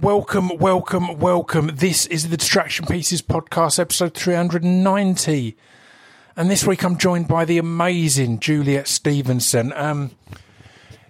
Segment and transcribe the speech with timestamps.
[0.00, 1.72] Welcome, welcome, welcome.
[1.74, 5.54] This is the Distraction Pieces podcast, episode 390.
[6.34, 9.74] And this week I'm joined by the amazing Juliet Stevenson.
[9.74, 10.12] Um,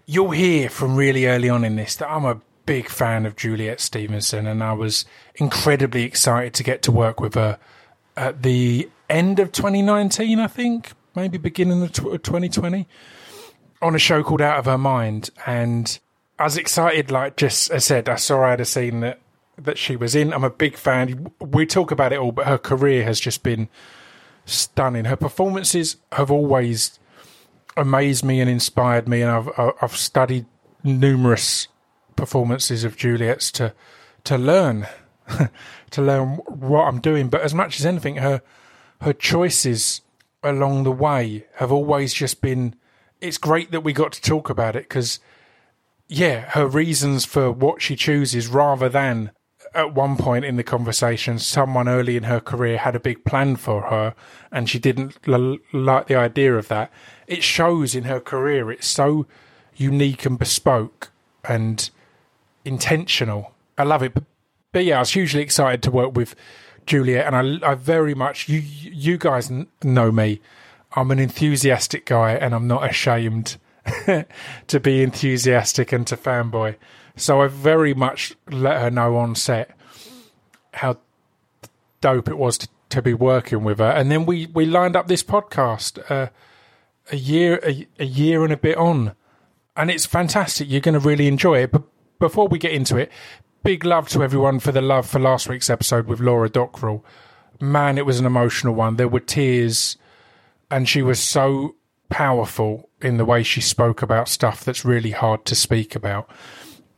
[0.06, 3.78] you'll hear from really early on in this that I'm a big fan of Juliet
[3.78, 5.04] Stevenson, and I was
[5.36, 7.60] incredibly excited to get to work with her
[8.16, 12.88] at the end of 2019, I think, maybe beginning of 2020,
[13.80, 15.30] on a show called Out of Her Mind.
[15.46, 15.96] And
[16.40, 19.20] I was excited, like just I said, I saw I had a scene that
[19.58, 20.32] that she was in.
[20.32, 21.30] I'm a big fan.
[21.38, 23.68] We talk about it all, but her career has just been
[24.46, 25.04] stunning.
[25.04, 26.98] Her performances have always
[27.76, 30.46] amazed me and inspired me, and I've I've studied
[30.82, 31.68] numerous
[32.16, 33.74] performances of Juliet's to
[34.24, 34.86] to learn
[35.90, 37.28] to learn what I'm doing.
[37.28, 38.40] But as much as anything, her
[39.02, 40.00] her choices
[40.42, 42.76] along the way have always just been.
[43.20, 45.20] It's great that we got to talk about it because
[46.12, 49.30] yeah, her reasons for what she chooses rather than
[49.72, 53.54] at one point in the conversation, someone early in her career had a big plan
[53.54, 54.16] for her
[54.50, 56.90] and she didn't l- like the idea of that.
[57.28, 58.72] It shows in her career.
[58.72, 59.28] It's so
[59.76, 61.12] unique and bespoke
[61.44, 61.88] and
[62.64, 63.52] intentional.
[63.78, 64.12] I love it.
[64.12, 64.24] But,
[64.72, 66.34] but yeah, I was hugely excited to work with
[66.86, 69.48] Juliet and I, I very much, you, you guys
[69.84, 70.40] know me.
[70.96, 73.58] I'm an enthusiastic guy and I'm not ashamed
[74.68, 76.76] to be enthusiastic and to fanboy.
[77.16, 79.76] So I very much let her know on set
[80.72, 80.98] how
[82.00, 83.90] dope it was to, to be working with her.
[83.90, 86.30] And then we, we lined up this podcast uh,
[87.12, 89.14] a year a, a year and a bit on,
[89.76, 90.70] and it's fantastic.
[90.70, 91.72] You're going to really enjoy it.
[91.72, 91.82] But
[92.18, 93.10] before we get into it,
[93.62, 97.04] big love to everyone for the love for last week's episode with Laura Dockrill.
[97.60, 98.96] Man, it was an emotional one.
[98.96, 99.96] There were tears,
[100.70, 101.76] and she was so
[102.08, 106.28] powerful in the way she spoke about stuff that's really hard to speak about.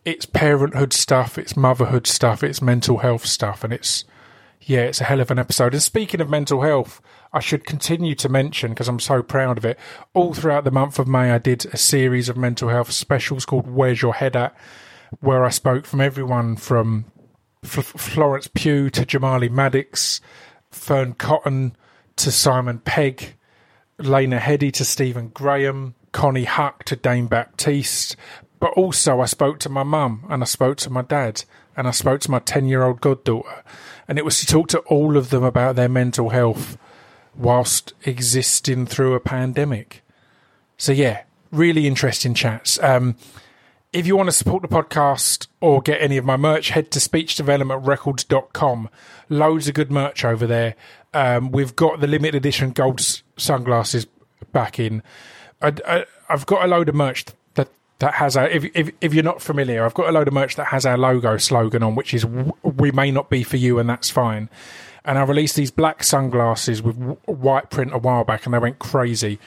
[0.05, 4.05] It's parenthood stuff, it's motherhood stuff, it's mental health stuff, and it's
[4.61, 5.75] yeah, it's a hell of an episode.
[5.75, 7.01] And speaking of mental health,
[7.33, 9.79] I should continue to mention because I'm so proud of it.
[10.15, 13.69] All throughout the month of May, I did a series of mental health specials called
[13.69, 14.57] "Where's Your Head At,"
[15.21, 17.07] where I spoke from everyone from
[17.65, 20.21] F- Florence Pugh to Jamali Maddix,
[20.71, 21.77] Fearne Cotton
[22.17, 23.37] to Simon Pegg
[23.99, 28.17] Lena Headey to Stephen Graham, Konnie Huq to Dane Baptiste.
[28.61, 31.45] But also, I spoke to my mum and I spoke to my dad
[31.77, 33.65] and I spoke to my 10 year old goddaughter.
[34.07, 36.79] And it was to talk to all of them about their mental health
[37.35, 40.03] whilst existing through a pandemic.
[40.77, 42.81] So, yeah, really interesting chats.
[42.83, 43.17] Um,
[43.93, 46.99] if you want to support the podcast or get any of my merch, head to
[46.99, 48.89] speechdevelopmentrecords.com.
[49.29, 50.77] Loads of good merch over there.
[51.13, 53.01] Um, we've got the limited edition gold
[53.37, 54.07] sunglasses
[54.53, 55.03] back in.
[55.63, 57.69] I, have got a load of merch that
[58.01, 58.55] that has a.
[58.55, 60.99] If, if, if you're not familiar, I've got a load of merch that has our
[60.99, 62.27] logo slogan on, which is
[62.63, 64.49] "We may not be for you, and that's fine."
[65.05, 66.97] And I released these black sunglasses with
[67.27, 69.39] white print a while back, and they went crazy.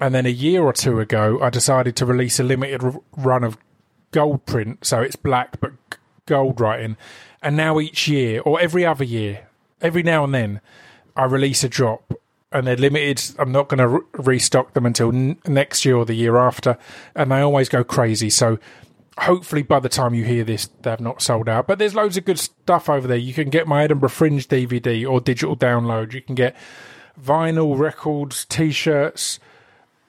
[0.00, 2.82] And then a year or two ago, I decided to release a limited
[3.16, 3.58] run of
[4.12, 5.72] gold print, so it's black but
[6.26, 6.96] gold writing.
[7.42, 9.48] And now each year, or every other year,
[9.80, 10.60] every now and then,
[11.16, 12.14] I release a drop
[12.52, 13.22] and they're limited.
[13.38, 16.78] I'm not going to re- restock them until n- next year or the year after,
[17.14, 18.30] and they always go crazy.
[18.30, 18.58] So
[19.18, 21.66] hopefully by the time you hear this, they've not sold out.
[21.66, 23.16] But there's loads of good stuff over there.
[23.16, 26.12] You can get my Edinburgh Fringe DVD or digital download.
[26.12, 26.56] You can get
[27.22, 29.40] vinyl records, t-shirts.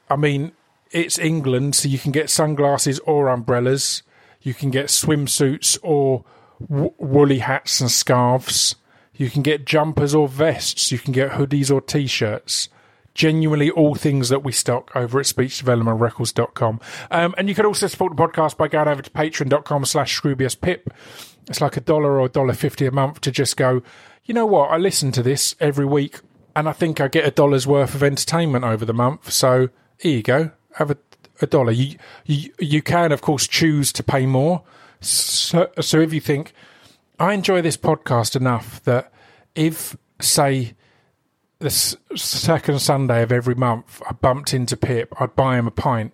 [0.09, 0.53] I mean,
[0.91, 4.03] it's England, so you can get sunglasses or umbrellas.
[4.41, 6.23] You can get swimsuits or
[6.61, 8.75] w- woolly hats and scarves.
[9.19, 10.93] You can get jumpers or vests.
[10.93, 12.69] You can get hoodies or t-shirts.
[13.13, 16.79] Genuinely all things that we stock over at speechdevelopmentrecords.com.
[17.11, 20.87] Um, and you can also support the podcast by going over to patreon.com slash scroobiuspip.
[21.49, 23.83] It's like a dollar or a dollar fifty a month to just go,
[24.23, 26.21] you know what, I listen to this every week
[26.55, 29.33] and I think I get a dollar's worth of entertainment over the month.
[29.33, 30.51] So here you go.
[30.75, 30.97] Have a,
[31.41, 31.73] a dollar.
[31.73, 34.63] You, you, you can, of course, choose to pay more.
[35.01, 36.53] So, so if you think,
[37.19, 39.11] I enjoy this podcast enough that
[39.53, 40.73] if, say,
[41.59, 46.13] the second Sunday of every month I bumped into Pip, I'd buy him a pint.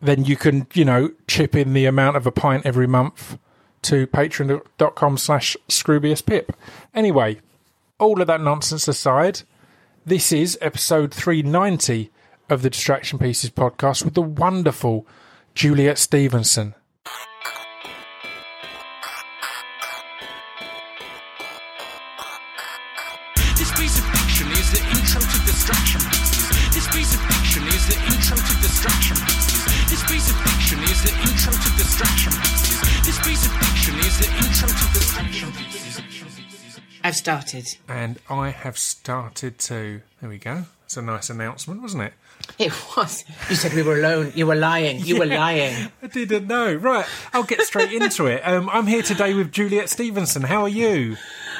[0.00, 3.38] Then you can, you know, chip in the amount of a pint every month
[3.82, 6.50] to patreon.com slash scroobiuspip.
[6.94, 7.40] Anyway,
[7.98, 9.42] all of that nonsense aside,
[10.06, 12.10] this is episode 390
[12.48, 15.06] of the Distraction Pieces podcast with the wonderful
[15.54, 16.74] Juliet Stevenson.
[37.26, 37.76] Started.
[37.88, 40.00] And I have started to.
[40.20, 40.66] There we go.
[40.84, 42.12] It's a nice announcement, wasn't it?
[42.56, 43.24] It was.
[43.50, 44.30] You said we were alone.
[44.36, 45.00] You were lying.
[45.00, 45.90] You were lying.
[46.02, 46.72] I didn't know.
[46.74, 48.42] Right, I'll get straight into it.
[48.46, 50.42] Um, I'm here today with Juliet Stevenson.
[50.42, 51.16] How are you?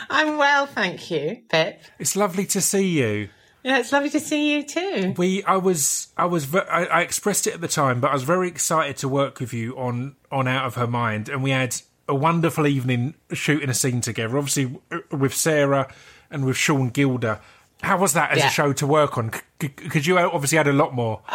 [0.09, 1.83] I'm well, thank you, Pip.
[1.99, 3.29] It's lovely to see you.
[3.65, 5.15] Yeah, it's lovely to see you too.
[5.17, 8.15] We, I was, I was, ve- I, I expressed it at the time, but I
[8.15, 11.51] was very excited to work with you on on Out of Her Mind, and we
[11.51, 11.75] had
[12.09, 14.39] a wonderful evening shooting a scene together.
[14.39, 14.79] Obviously,
[15.11, 15.93] with Sarah
[16.31, 17.41] and with Sean Gilder.
[17.83, 18.49] How was that as Yeah.
[18.49, 19.33] a show to work on?
[19.59, 21.21] Because you obviously had a lot more.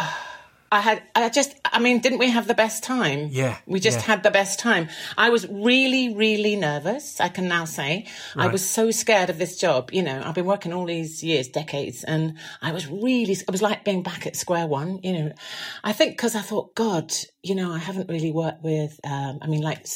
[0.72, 3.28] I had, I just, I mean, didn't we have the best time?
[3.30, 4.04] Yeah, We just yeah.
[4.06, 4.88] had the best time.
[5.18, 8.06] I was really, really nervous, I can now say.
[8.36, 9.90] I was so scared of this job.
[9.92, 13.60] You know, I've been working all these years, decades, and I was really, it was
[13.60, 15.32] like being back at square one, you know.
[15.84, 19.48] I think because I thought, God, you know, I haven't really worked with, um, I
[19.48, 19.86] mean, like,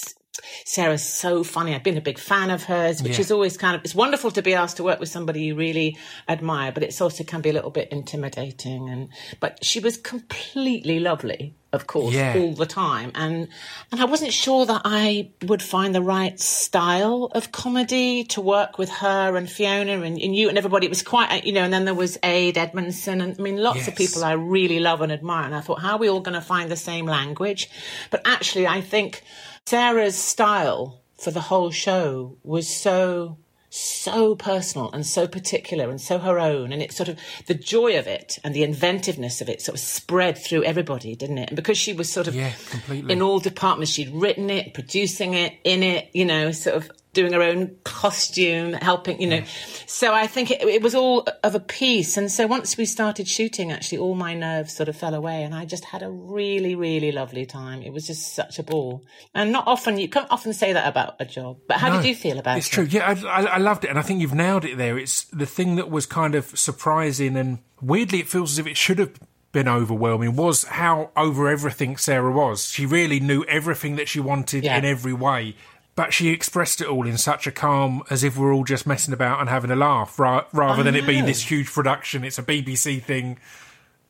[0.65, 1.75] Sarah's so funny.
[1.75, 3.21] I've been a big fan of hers, which Yeah.
[3.21, 5.97] is always kind of, it's wonderful to be asked to work with somebody you really
[6.29, 8.89] admire, but it's also can be a little bit intimidating.
[8.89, 9.09] And,
[9.41, 12.37] but she was completely lovely, of course, Yeah.
[12.39, 13.13] all the time.
[13.15, 13.49] And,
[13.93, 18.79] and I wasn't sure that I would find the right style of comedy to work
[18.79, 20.87] with her and Fiona and, and you and everybody.
[20.87, 23.89] It was quite, you know, and then there was Ade Edmondson and I mean, lots
[23.89, 25.45] of people I really love and admire.
[25.47, 27.69] And I thought, how are we all going to find the same language?
[28.11, 29.23] But actually, I think
[29.67, 36.19] Sarah's style for the whole show was so so personal and so particular and so
[36.19, 39.61] her own and it's sort of the joy of it and the inventiveness of it
[39.61, 43.13] sort of spread through everybody didn't it and because she was sort of Yeah, completely.
[43.13, 47.33] in all departments she'd written it producing it in it you know sort of doing
[47.33, 49.43] her own costume helping you know
[49.87, 53.27] so i think it, it was all of a piece and so once we started
[53.27, 56.75] shooting actually all my nerves sort of fell away and i just had a really
[56.75, 59.03] really lovely time it was just such a ball
[59.35, 62.07] and not often you can't often say that about a job but how No, did
[62.09, 63.01] you feel about It's it It's true.
[63.01, 64.99] Yeah, I, I, I loved it, and I think you've nailed it there.
[64.99, 68.77] It's the thing that was kind of surprising, and weirdly, it feels as if it
[68.77, 69.13] should have
[69.53, 70.37] been overwhelming.
[70.37, 72.69] Was how over everything Sarah was.
[72.69, 74.77] She really knew everything that she wanted Yeah.
[74.79, 75.55] in every way.
[75.97, 79.15] But she expressed it all in such a calm, as if we're all just messing
[79.15, 82.23] about and having a laugh, ra- rather I than it being this huge production.
[82.23, 83.39] It's a BBC thing,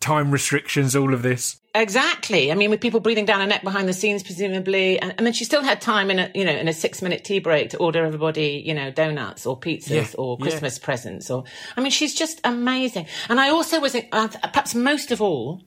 [0.01, 1.61] time restrictions, all of this.
[1.77, 2.51] Exactly.
[2.51, 5.45] I mean, with people breathing down her neck behind the scenes, presumably, and, then she
[5.45, 8.05] still had time in a you know in a six minute tea break to order
[8.05, 10.43] everybody you know donuts or pizzas Yeah, or yeah.
[10.43, 11.31] Christmas presents.
[11.31, 11.45] Or
[11.77, 13.07] I mean, she's just amazing.
[13.29, 15.63] And I also was uh, perhaps most of all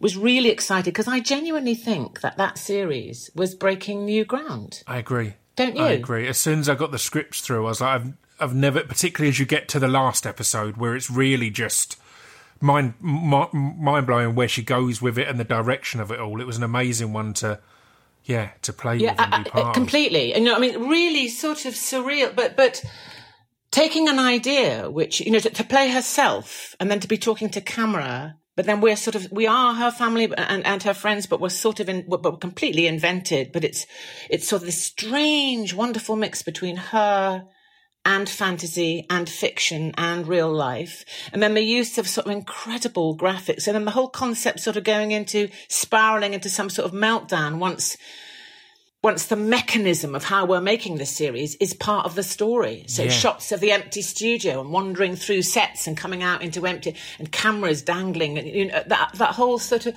[0.00, 4.82] was really excited because I genuinely think that that series was breaking new ground.
[4.86, 5.34] I agree.
[5.56, 5.98] Don't I you?
[5.98, 6.28] agree.
[6.28, 9.30] As soon as I got the scripts through, I was like, I've, I've never, particularly
[9.30, 11.96] as you get to the last episode where it's really just
[12.60, 16.40] mind mind blowing where she goes with it and the direction of it all.
[16.40, 17.58] It was an amazing one to,
[18.24, 19.74] yeah, to play Yeah, with and be I- part of.
[19.74, 20.34] completely.
[20.34, 22.82] You know, I mean, really sort of surreal, but but
[23.70, 27.48] taking an idea which you know to, to play herself and then to be talking
[27.50, 28.36] to camera.
[28.56, 31.50] But then we're sort of we are her family and, and her friends, but we're
[31.50, 33.52] sort of in, but we're completely invented.
[33.52, 33.86] But it's
[34.30, 37.44] it's sort of this strange, wonderful mix between her
[38.06, 41.04] and fantasy and fiction and real life.
[41.32, 43.66] And then the use of sort of incredible graphics.
[43.66, 47.58] And then the whole concept sort of going into spiraling into some sort of meltdown
[47.58, 47.96] once
[49.10, 52.84] once the mechanism of how we're making this series is part of the story.
[52.88, 53.10] So Yeah.
[53.10, 57.30] shots of the empty studio and wandering through sets and coming out into empty and
[57.30, 59.94] cameras dangling and you know that that whole sort of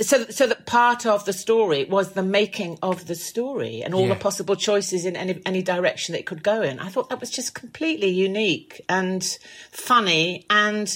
[0.00, 4.02] so so that part of the story was the making of the story and all
[4.06, 4.14] Yeah.
[4.14, 6.78] the possible choices in any any direction that it could go in.
[6.86, 9.22] I thought that was just completely unique and
[9.72, 10.86] funny and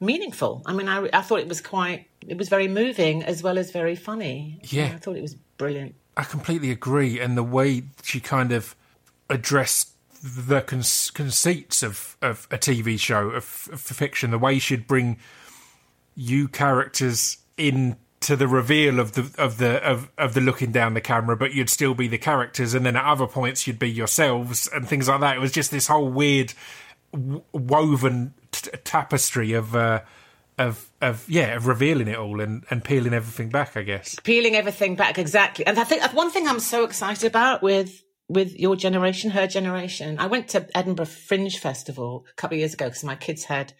[0.00, 0.62] meaningful.
[0.66, 3.70] I mean, I I thought it was quite it was very moving as well as
[3.80, 4.58] very funny.
[4.76, 4.90] Yeah.
[4.96, 5.94] I thought it was brilliant.
[6.16, 7.20] I completely agree.
[7.20, 8.74] And the way she kind of
[9.28, 9.90] addressed
[10.22, 10.82] the con-
[11.14, 15.18] conceits of, of a TV show, of, of fiction, the way she'd bring
[16.14, 20.94] you characters in to the reveal of the of the of, of the looking down
[20.94, 23.90] the camera, but you'd still be the characters, and then at other points you'd be
[23.90, 25.36] yourselves and things like that.
[25.36, 26.54] It was just this whole weird
[27.12, 30.00] w- woven t- tapestry of uh,
[30.58, 33.76] of of yeah of revealing it all and, and peeling everything back.
[33.76, 34.16] I guess.
[34.24, 35.66] peeling everything back exactly.
[35.66, 40.18] And I think one thing I'm so excited about with with your generation, her generation.
[40.18, 43.72] I went to Edinburgh Fringe Festival a couple of years ago because my kids had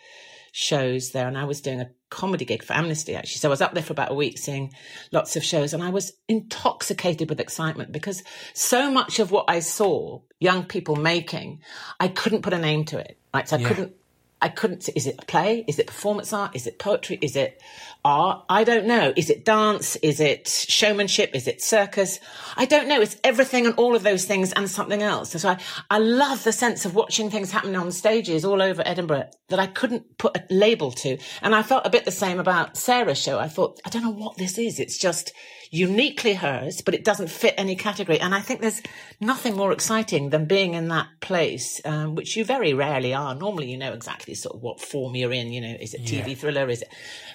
[0.53, 3.39] shows there, and I was doing a comedy gig for Amnesty actually.
[3.39, 4.73] So I was up there for about a week seeing
[5.13, 8.23] lots of shows, and I was intoxicated with excitement because
[8.55, 11.61] so much of what I saw young people making,
[11.99, 13.19] I couldn't put a name to it.
[13.35, 13.69] Right, so I Yeah.
[13.69, 13.93] couldn't
[14.41, 14.89] I couldn't.
[14.95, 15.65] Is it a play?
[15.67, 16.55] Is it performance art?
[16.55, 17.19] Is it poetry?
[17.23, 17.61] Is it
[18.05, 18.45] art?
[18.51, 19.15] I don't know.
[19.17, 19.97] Is it dance?
[19.97, 21.31] Is it showmanship?
[21.35, 22.21] Is it circus?
[22.57, 23.01] I don't know.
[23.01, 25.31] It's everything and all of those things and something else.
[25.31, 25.59] So I,
[25.91, 29.67] I love the sense of watching things happening on stages all over Edinburgh that I
[29.67, 31.17] couldn't put a label to.
[31.41, 33.39] And I felt a bit the same about Sarah's show.
[33.39, 34.79] I thought, I don't know what this is.
[34.79, 35.33] It's just
[35.71, 38.21] uniquely hers, but it doesn't fit any category.
[38.21, 38.83] And I think there's
[39.21, 43.35] nothing more exciting than being in that place, um, which you very rarely are.
[43.35, 45.53] Normally, you know exactly sort of what form you're in.
[45.53, 46.35] You know, is it TV Yeah.
[46.35, 46.69] thriller?
[46.69, 46.89] Is it?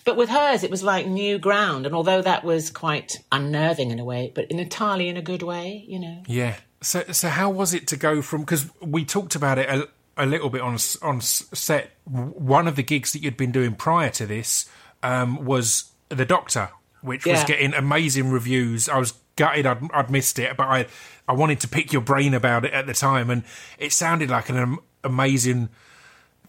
[0.05, 1.85] But with hers, it was like new ground.
[1.85, 5.43] And although that was quite unnerving in a way, but in entirely in a good
[5.43, 6.23] way, you know.
[6.27, 6.55] Yeah.
[6.81, 8.41] So, so how was it to go from?
[8.41, 11.91] Because we talked about it a, a little bit on on set.
[12.05, 14.67] One of the gigs that you'd been doing prior to this
[15.03, 16.69] um, was the Doctor,
[17.01, 18.87] which was getting amazing reviews.
[18.89, 20.87] I was gutted I'd, I'd missed it, but I
[21.27, 23.43] I wanted to pick your brain about it at the time, and
[23.77, 25.69] it sounded like an am- amazing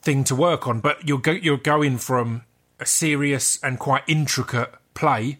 [0.02, 0.80] thing to work on.
[0.80, 2.42] But you're go- you're going from
[2.80, 5.38] a serious and quite intricate play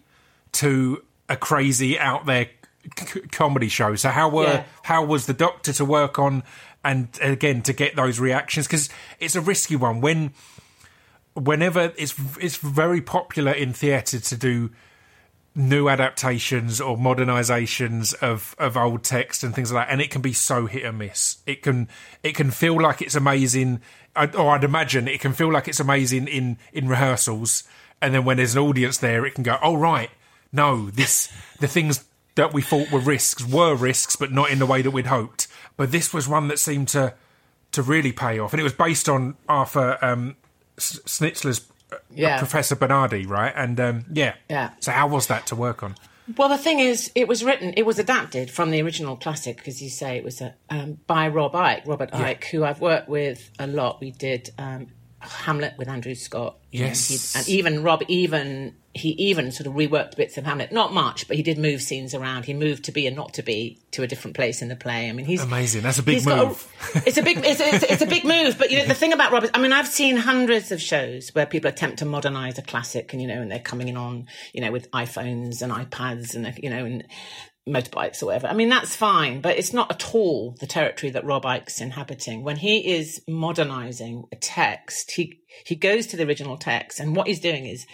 [0.53, 2.47] to a crazy out there
[2.97, 3.95] c- comedy show.
[3.95, 4.63] So how were Yeah.
[4.83, 6.43] how was the Doctor to work on,
[6.83, 8.89] and again to get those reactions because
[9.19, 10.31] it's a risky one when
[11.33, 14.69] whenever it's it's very popular in theatre to do
[15.55, 20.21] new adaptations or modernizations of of old text and things like that and it can
[20.21, 21.37] be so hit and miss.
[21.45, 21.87] It can
[22.23, 23.81] it can feel like it's amazing.
[24.15, 27.63] Or i'd imagine it can feel like it's amazing in in rehearsals
[27.99, 30.11] and then when there's an audience there it can go oh right
[30.51, 32.03] no this the things
[32.35, 35.47] that we thought were risks were risks but not in the way that we'd hoped.
[35.77, 37.13] But this was one that seemed to
[37.71, 40.35] to really pay off and it was based on arthur um
[40.77, 41.59] schnitzler's
[42.13, 42.37] Yeah.
[42.39, 44.71] professor bernhardi right and um yeah Yeah.
[44.79, 45.95] so how was that to work on?
[46.37, 49.81] Well, the thing is, it was written, it was adapted from the original classic, because
[49.83, 53.51] you say it was a, um, by Rob Icke, Robert Icke, who I've worked with
[53.59, 53.99] a lot.
[53.99, 54.87] We did um,
[55.19, 56.59] Hamlet with Andrew Scott.
[56.71, 57.09] Yes.
[57.09, 60.71] he- and even Rob, even he even sort of reworked bits of Hamlet.
[60.71, 62.45] Not much, but he did move scenes around.
[62.45, 65.09] He moved to be and not to be to a different place in the play.
[65.09, 65.81] I mean, he's Amazing.
[65.81, 66.71] That's a big move.
[67.05, 68.57] it's a big, it's, it's, it's a big move.
[68.57, 71.47] But you know, the thing about Robert, I mean, I've seen hundreds of shows where
[71.47, 74.61] people attempt to modernize a classic, and you know, and they're coming in on, you
[74.61, 77.07] know, with iPhones and iPads and you know, and
[77.67, 78.47] motorbikes or whatever.
[78.47, 82.43] I mean, that's fine, but it's not at all the territory that Rob Icke's inhabiting.
[82.43, 87.27] When he is modernizing a text, he he goes to the original text, and what
[87.27, 87.87] he's doing is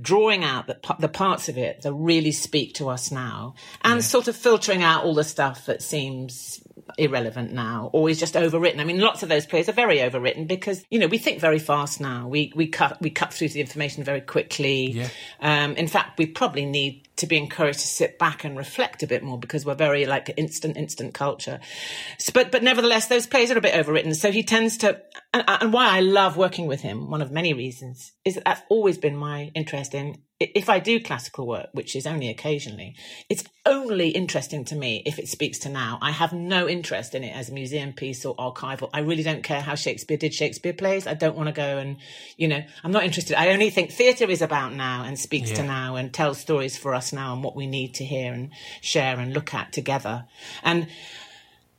[0.00, 4.26] drawing out the, the parts of it that really speak to us now and sort
[4.26, 6.60] of filtering out all the stuff that seems
[6.98, 8.80] irrelevant now or is just overwritten.
[8.80, 11.58] I mean, lots of those plays are very overwritten because, you know, we think very
[11.58, 12.28] fast now.
[12.28, 14.92] We, we cut, we cut through the information very quickly.
[14.92, 15.08] Yeah.
[15.40, 19.06] Um, in fact, we probably need to be encouraged to sit back and reflect a
[19.06, 21.60] bit more because we're very like instant, instant culture.
[22.18, 24.14] So, but, but nevertheless, those plays are a bit overwritten.
[24.16, 25.00] So he tends to,
[25.32, 28.62] and, and why I love working with him, one of many reasons, is that that's
[28.68, 30.23] always been my interest in.
[30.40, 32.96] If I do classical work, which is only occasionally,
[33.28, 35.98] it's only interesting to me if it speaks to now.
[36.02, 38.90] I have no interest in it as a museum piece or archival.
[38.92, 41.06] I really don't care how Shakespeare did Shakespeare plays.
[41.06, 41.98] I don't want to go and,
[42.36, 43.38] you know, I'm not interested.
[43.38, 46.94] I only think theatre is about now and speaks to now and tells stories for
[46.94, 48.50] us now and what we need to hear and
[48.80, 50.26] share and look at together.
[50.64, 50.88] And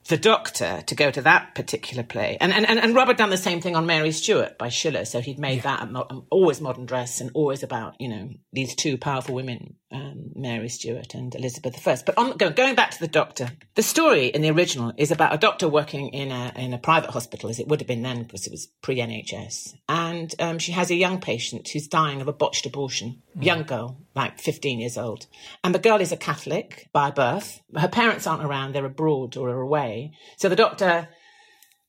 [0.07, 2.37] the Doctor to go to that particular play.
[2.39, 5.03] And, and, and, and Robert done the same thing on Mary Stuart by Schiller.
[5.05, 8.29] So he'd made that a mo- um, always modern dress and always about, you know,
[8.53, 11.97] these two powerful women, um, Mary Stuart and Elizabeth I.
[12.05, 15.33] But on, go- going back to the Doctor, the story in the original is about
[15.33, 18.23] a doctor working in a, in a private hospital, as it would have been then
[18.23, 19.73] because it was pre NHS.
[19.89, 23.97] And um, she has a young patient who's dying of a botched abortion, young girl,
[24.15, 25.25] like 15 years old.
[25.63, 27.61] And the girl is a Catholic by birth.
[27.75, 29.94] Her parents aren't around, they're abroad or are away.
[30.37, 31.09] So the doctor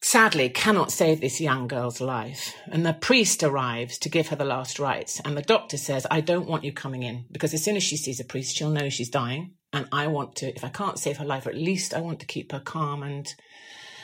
[0.02, 2.54] sadly cannot save this young girl's life.
[2.70, 5.20] And the priest arrives to give her the last rites.
[5.25, 7.96] And the doctor says, I don't want you coming in because as soon as she
[7.96, 9.54] sees a priest, she'll know she's dying.
[9.72, 12.26] And I want to, if I can't save her life, at least I want to
[12.26, 13.26] keep her calm and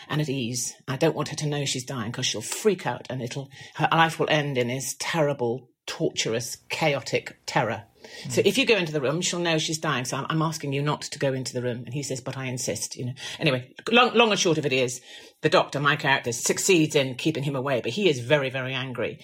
[0.08, 0.74] and at ease.
[0.88, 3.88] I don't want her to know she's dying because she'll freak out and it'll her
[3.90, 7.84] life will end in this terrible, torturous, chaotic terror.
[8.28, 10.04] So if you go into the room, she'll know she's dying.
[10.04, 11.82] So I'm, I'm asking you not to go into the room.
[11.84, 13.12] And he says, but I insist, you know.
[13.38, 15.00] Anyway, long, long and short of it is
[15.42, 19.18] the doctor, my character, succeeds in keeping him away, but he is very, very angry.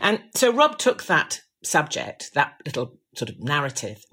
[0.00, 4.04] And so Rob took that subject, that little sort of narrative,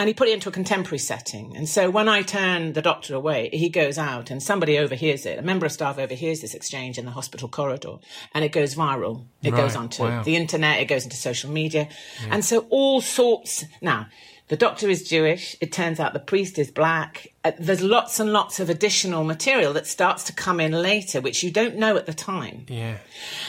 [0.00, 1.54] and he put it into a contemporary setting.
[1.56, 5.38] And so when I turn the doctor away, he goes out and somebody overhears it.
[5.38, 7.96] A member of staff overhears this exchange in the hospital corridor
[8.32, 9.26] and it goes viral.
[9.42, 10.22] It goes onto wow.
[10.22, 11.88] the internet, it goes into social media.
[12.30, 13.66] And so all sorts.
[13.82, 14.06] Now,
[14.50, 15.56] The doctor is Jewish.
[15.60, 17.28] It turns out the priest is black.
[17.44, 21.44] Uh, there's lots and lots of additional material that starts to come in later, which
[21.44, 22.66] you don't know at the time.
[22.68, 22.96] Yeah.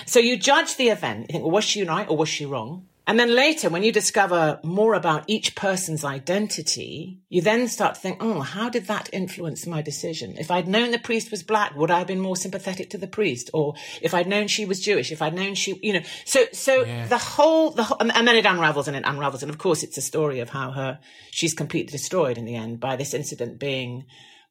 [0.05, 1.21] So you judge the event.
[1.21, 2.85] You think, well, was she right or was she wrong?
[3.07, 7.99] And then later, when you discover more about each person's identity, you then start to
[8.01, 10.35] think, oh, how did that influence my decision?
[10.37, 13.07] If I'd known the priest was black, would I have been more sympathetic to the
[13.07, 13.49] priest?
[13.53, 16.85] Or if I'd known she was Jewish, if I'd known she, you know, so, so
[16.85, 17.07] Yeah.
[17.07, 19.41] the whole, the whole, and and then it unravels and it unravels.
[19.41, 20.99] And of course, it's a story of how her,
[21.31, 24.05] she's completely destroyed in the end by this incident being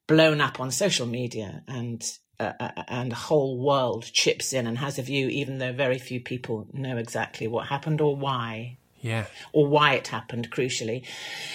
[0.08, 2.02] blown up on social media and
[2.40, 6.20] uh, and the whole world chips in and has a view, even though very few
[6.20, 9.26] people know exactly what happened or why, Yeah.
[9.52, 10.50] or why it happened.
[10.50, 11.04] Crucially,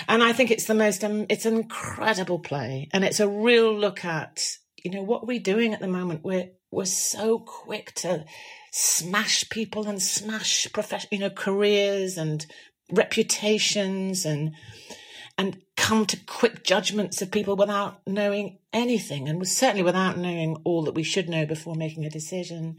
[0.08, 3.74] and I think it's the most, um, it's an incredible play, and it's a real
[3.77, 6.24] look at you know what we're doing at the moment.
[6.24, 8.25] We're we're so quick to
[8.72, 12.46] smash people and smash profession, you know, careers and
[12.92, 14.54] reputations and
[15.38, 20.84] and come to quick judgments of people without knowing anything and certainly without knowing all
[20.84, 22.77] that we should know before making a decision.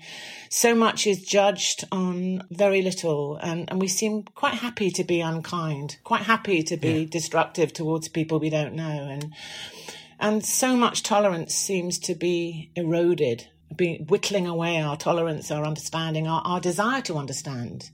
[0.49, 5.21] So much is judged on very little and, and we seem quite happy to be
[5.21, 9.33] unkind, quite happy to be destructive towards people we don't know and
[10.19, 16.27] and so much tolerance seems to be eroded, be whittling away our tolerance, our understanding,
[16.27, 17.91] our, our desire to understand.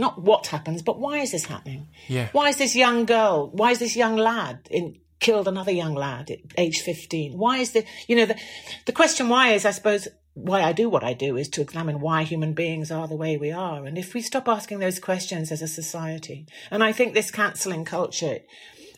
[0.00, 1.88] Not what happens, but why is this happening?
[2.08, 2.30] Yeah.
[2.32, 6.30] Why is this young girl, why is this young lad in, killed another young lad
[6.30, 7.36] at age 15?
[7.36, 8.36] Why is the, you know, the,
[8.86, 12.00] the question why is, I suppose, why I do what I do is to examine
[12.00, 13.84] why human beings are the way we are.
[13.84, 17.84] And if we stop asking those questions as a society, and I think this cancelling
[17.84, 18.38] culture,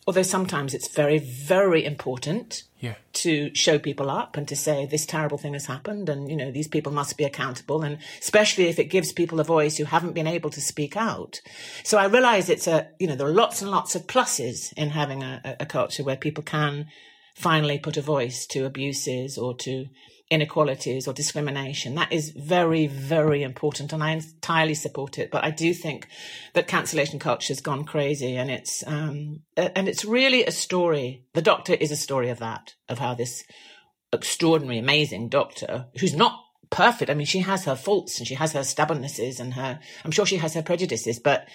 [0.06, 2.94] although sometimes it's very, very important Yeah.
[3.12, 6.50] to show people up and to say this terrible thing has happened and you know
[6.50, 10.14] these people must be accountable and especially if it gives people a voice who haven't
[10.14, 11.40] been able to speak out
[11.84, 14.90] so i realize it's a you know there are lots and lots of pluses in
[14.90, 16.86] having a, a- a culture where people can
[17.36, 19.86] finally put a voice to abuses or to
[20.32, 21.94] inequalities or discrimination.
[21.94, 26.08] That is very very important and i entirely support it but i do think
[26.54, 31.42] that cancellation culture has gone crazy and it's um, and it's really a story the
[31.42, 33.44] doctor is a story of that of how this
[34.12, 36.38] extraordinary amazing doctor who's not
[36.70, 40.10] perfect i mean she has her faults and she has her stubbornnesses and her i'm
[40.10, 41.46] sure she has her prejudices but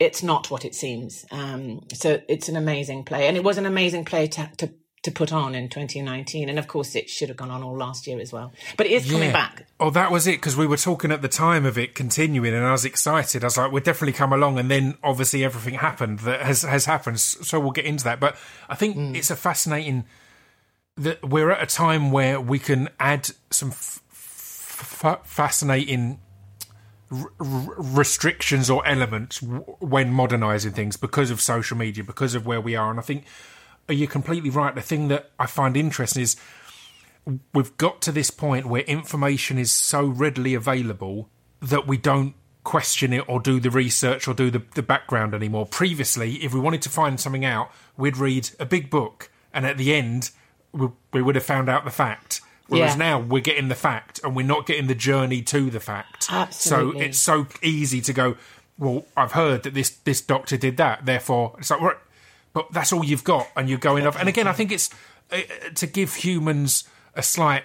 [0.00, 1.24] it's not what it seems.
[1.30, 5.10] Um so it's an amazing play and it was an amazing play to to to
[5.12, 8.18] put on in 2019 and of course it should have gone on all last year
[8.20, 9.32] as well but it is coming Yeah.
[9.32, 12.54] back Oh, that was it because we were talking at the time of it continuing,
[12.54, 13.42] and I was excited.
[13.44, 16.86] I was like, "We'll definitely come along." And then obviously everything happened that has has
[16.86, 17.20] happened.
[17.20, 18.18] So we'll get into that.
[18.20, 18.36] But
[18.68, 19.14] I think Mm.
[19.16, 20.04] it's a fascinating
[20.96, 26.20] that we're at a time where we can add some f- f- fascinating
[27.10, 32.46] r- r- restrictions or elements w- when modernizing things because of social media, because of
[32.46, 32.90] where we are.
[32.90, 33.24] And I think
[33.88, 34.74] you're completely right.
[34.74, 36.36] The thing that I find interesting is
[37.52, 41.28] we've got to this point where information is so readily available
[41.60, 45.66] that we don't question it or do the research or do the, the background anymore.
[45.66, 49.78] Previously, if we wanted to find something out, we'd read a big book and at
[49.78, 50.30] the end,
[50.72, 52.40] we, we would have found out the fact.
[52.68, 52.98] Whereas Yeah.
[52.98, 56.26] now we're getting the fact and we're not getting the journey to the fact.
[56.30, 57.00] Absolutely.
[57.00, 58.36] So it's so easy to go,
[58.78, 61.96] well, I've heard that this, this doctor did that, therefore, it's like, right,
[62.54, 64.18] but that's all you've got and you're going off.
[64.18, 64.88] And again, I think it's
[65.30, 65.40] uh,
[65.74, 67.64] to give humans a slight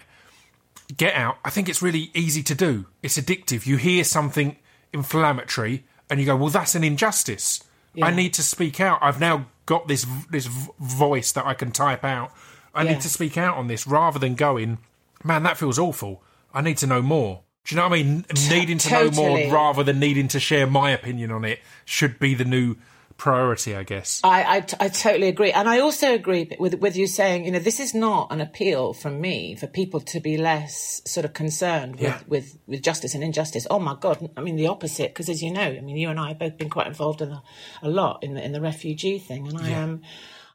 [0.97, 1.37] get out.
[1.45, 2.87] I think it's really easy to do.
[3.01, 3.65] It's addictive.
[3.65, 4.57] You hear something
[4.91, 7.63] inflammatory and you go, well, that's an injustice.
[8.01, 8.99] I need to speak out.
[9.01, 10.45] I've now got this this
[10.79, 12.31] voice that I can type out.
[12.73, 12.93] I Yeah.
[12.93, 14.77] need to speak out on this rather than going,
[15.23, 16.23] man, that feels awful.
[16.53, 17.41] I need to know more.
[17.65, 18.25] Do you know what I mean?
[18.49, 22.33] Needing to know more rather than needing to share my opinion on it should be
[22.35, 22.77] the new
[23.19, 24.19] priority, I guess.
[24.23, 25.51] I, I, I totally agree.
[25.51, 28.93] And I also agree with, with you saying, you know, this is not an appeal
[28.93, 32.19] from me for people to be less sort of concerned with, Yeah.
[32.27, 33.67] with, with justice and injustice.
[33.69, 34.27] Oh my God.
[34.35, 35.09] I mean, the opposite.
[35.11, 37.29] Because as you know, I mean, you and I have both been quite involved in
[37.31, 37.43] a,
[37.83, 39.47] a lot in the, in the refugee thing.
[39.47, 40.01] And I am,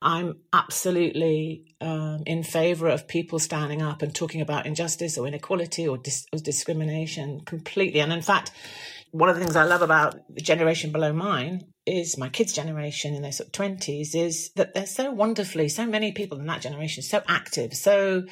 [0.02, 5.86] I'm absolutely um, in favour of people standing up and talking about injustice or inequality
[5.86, 8.00] or, dis- or discrimination completely.
[8.00, 8.50] And in fact,
[9.12, 13.14] one of the things I love about the generation below mine is my kids' generation
[13.14, 16.62] in their sort of twenties is that they're so wonderfully, so many people in that
[16.62, 18.24] generation, so active, so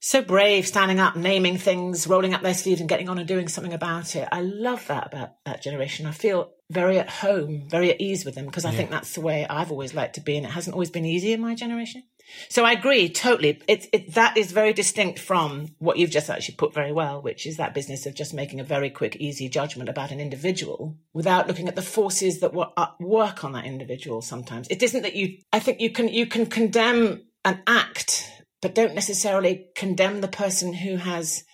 [0.00, 3.48] so brave, standing up, naming things, rolling up their sleeves and getting on and doing
[3.48, 4.28] something about it.
[4.30, 6.04] I love that about that generation.
[6.04, 9.22] I feel very at home, very at ease with them because I think that's the
[9.22, 12.02] way I've always liked to be, and it hasn't always been easy in my generation.
[12.48, 13.60] So I agree totally.
[13.68, 17.46] It, it, that is very distinct from what you've just actually put very well, which
[17.46, 21.46] is that business of just making a very quick, easy judgment about an individual without
[21.46, 24.22] looking at the forces that wo- uh, work on that individual.
[24.22, 25.38] Sometimes it isn't that you.
[25.52, 28.30] I think you can you can condemn an act,
[28.62, 31.44] but don't necessarily condemn the person who has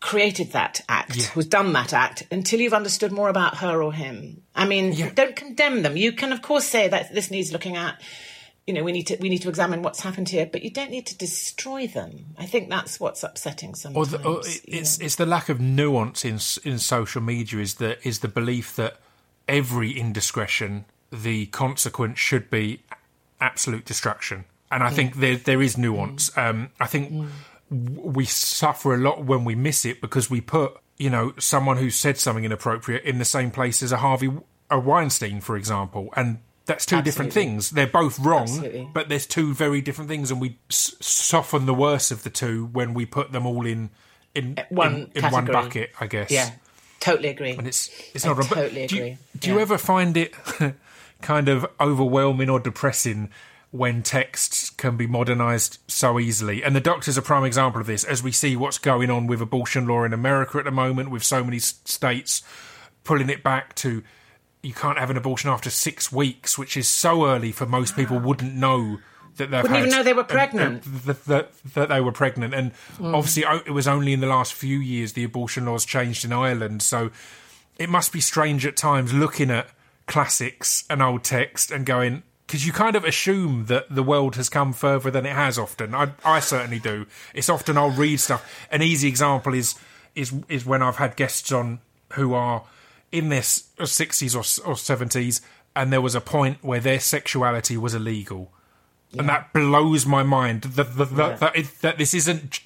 [0.00, 1.24] created that act, Yeah.
[1.28, 4.42] who's done that act, until you've understood more about her or him.
[4.54, 5.10] I mean, Yeah.
[5.12, 5.96] don't condemn them.
[5.96, 8.00] You can, of course, say that this needs looking at.
[8.68, 10.90] You know, we need to we need to examine what's happened here, but you don't
[10.90, 12.26] need to destroy them.
[12.38, 14.10] I think that's what's upsetting or, sometimes.
[14.10, 15.06] the, or it's know.
[15.06, 16.38] it's the lack of nuance in
[16.70, 18.98] in social media is the is the belief that
[19.48, 22.82] every indiscretion the consequence should be
[23.40, 27.30] absolute destruction and i think there there is nuance um i think w-
[27.70, 31.88] we suffer a lot when we miss it because we put you know someone who
[31.88, 34.30] said something inappropriate in the same place as a harvey
[34.70, 38.88] a weinstein for example and that's two different things they're both wrong Absolutely.
[38.94, 42.66] but there's two very different things and we s- soften the worst of the two
[42.72, 43.90] when we put them all in
[44.36, 46.50] in uh, one in, in one bucket i guess yeah,
[47.00, 47.50] totally agree.
[47.52, 48.48] and it's it's I not wrong.
[48.48, 49.18] Totally do you, agree.
[49.40, 50.34] do you ever find it
[51.22, 53.30] kind of overwhelming or depressing
[53.70, 56.62] when texts can be modernized so easily?
[56.62, 59.40] And the doctor's a prime example of this, as we see what's going on with
[59.42, 62.42] abortion law in America at the moment, with so many states
[63.04, 64.02] pulling it back to
[64.62, 68.18] you can't have an abortion after six weeks, which is so early for most people
[68.18, 68.98] wouldn't know.
[69.36, 70.84] That they've Wouldn't even know they were pregnant.
[70.84, 72.54] and that, that, that they were pregnant.
[72.54, 73.14] And Mm.
[73.14, 76.82] obviously, it was only in the last few years the abortion laws changed in Ireland.
[76.82, 77.10] So
[77.78, 79.68] it must be strange at times looking at
[80.08, 84.48] classics and old text and going, because you kind of assume that the world has
[84.48, 85.94] come further than it has often.
[85.94, 87.06] I, I certainly do.
[87.34, 88.42] It's often I'll read stuff.
[88.72, 89.76] An easy example is
[90.16, 91.78] is is when I've had guests on
[92.14, 92.64] who are
[93.10, 93.44] in their
[93.78, 95.40] uh, sixties or or seventies,
[95.74, 98.52] and there was a point where their sexuality was illegal,
[99.16, 100.62] and that blows my mind.
[100.62, 102.60] That that, that, that, it, that this isn't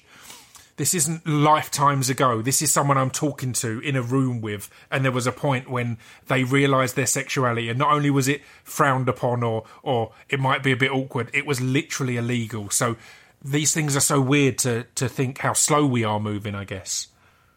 [0.75, 2.41] this isn't lifetimes ago.
[2.41, 5.69] This is someone I'm talking to in a room with, and there was a point
[5.69, 10.39] when they realised their sexuality, and not only was it frowned upon, or or it
[10.39, 12.69] might be a bit awkward, it was literally illegal.
[12.69, 12.97] So
[13.43, 16.55] these things are so weird to to think how slow we are moving.
[16.55, 17.07] I guess.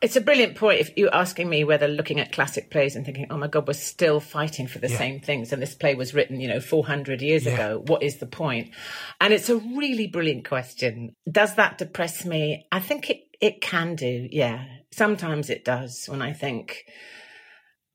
[0.02, 3.26] It's a brilliant point if you're asking me whether looking at classic plays and thinking,
[3.30, 4.98] oh my God, we're still fighting for the Yeah.
[4.98, 5.52] same things.
[5.52, 7.54] And this play was written, you know, 400 years Yeah.
[7.54, 7.82] ago.
[7.86, 8.72] What is the point?
[9.20, 11.14] And it's a really brilliant question.
[11.30, 12.66] Does that depress me?
[12.70, 14.28] I think it, it can do.
[14.30, 14.64] Yeah.
[14.92, 16.84] Sometimes it does when I think,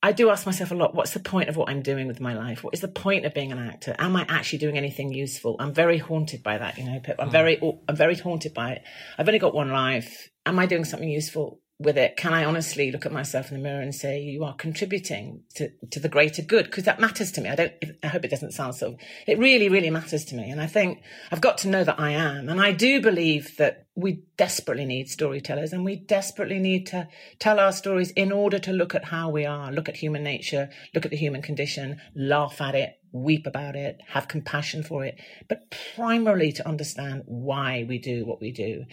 [0.03, 2.33] I do ask myself a lot, what's the point of what I'm doing with my
[2.33, 2.63] life?
[2.63, 3.95] What is the point of being an actor?
[3.99, 5.55] Am I actually doing anything useful?
[5.59, 7.17] I'm very haunted by that, you know, Pip.
[7.19, 7.31] I'm mm.
[7.31, 8.83] very, I'm very haunted by it.
[9.19, 10.29] I've only got one life.
[10.47, 12.17] Am I doing something useful with it?
[12.17, 15.69] Can I honestly look at myself in the mirror and say, you are contributing to,
[15.89, 16.65] to the greater good?
[16.65, 17.49] Because that matters to me.
[17.49, 20.49] I don't, I hope it doesn't sound so, it really, really matters to me.
[20.49, 22.49] And I think I've got to know that I am.
[22.49, 27.07] And I do believe that we desperately need storytellers and we desperately need to
[27.39, 30.69] tell our stories in order to look at how we are, look at human nature,
[30.93, 35.19] look at the human condition, laugh at it, weep about it, have compassion for it,
[35.49, 38.85] but primarily to understand why we do what we do.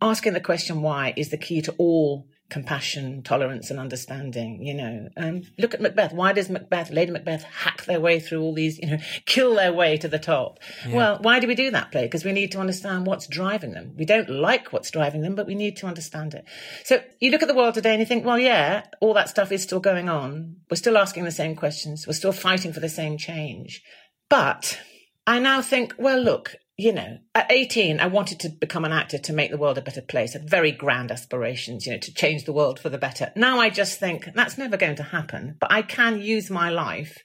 [0.00, 4.62] Asking the question why is the key to all compassion, tolerance, and understanding.
[4.62, 6.12] You know, um, look at Macbeth.
[6.12, 8.78] Why does Macbeth, Lady Macbeth, hack their way through all these?
[8.78, 10.58] You know, kill their way to the top.
[10.86, 12.02] Well, why do we do that play?
[12.04, 13.94] Because we need to understand what's driving them.
[13.96, 16.44] We don't like what's driving them, but we need to understand it.
[16.84, 19.50] So you look at the world today and you think, well, yeah, all that stuff
[19.50, 20.56] is still going on.
[20.70, 22.06] We're still asking the same questions.
[22.06, 23.82] We're still fighting for the same change.
[24.28, 24.78] But
[25.26, 29.16] I now think, well, look, you know, at 18, I wanted to become an actor
[29.16, 30.32] to make the world a better place.
[30.32, 33.30] Had very grand aspirations, you know, to change the world for the better.
[33.36, 37.22] Now I just think that's never going to happen, but I can use my life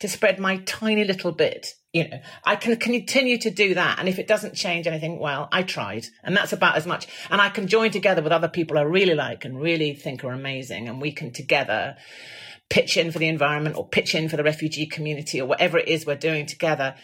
[0.00, 1.74] to spread my tiny little bit.
[1.94, 3.98] You know, I can continue to do that.
[3.98, 6.06] And if it doesn't change anything, well, I tried.
[6.22, 7.08] And that's about as much.
[7.30, 10.32] And I can join together with other people I really like and really think are
[10.32, 10.88] amazing.
[10.88, 11.96] And we can together
[12.68, 15.88] pitch in for the environment or pitch in for the refugee community or whatever it
[15.88, 16.94] is we're doing together.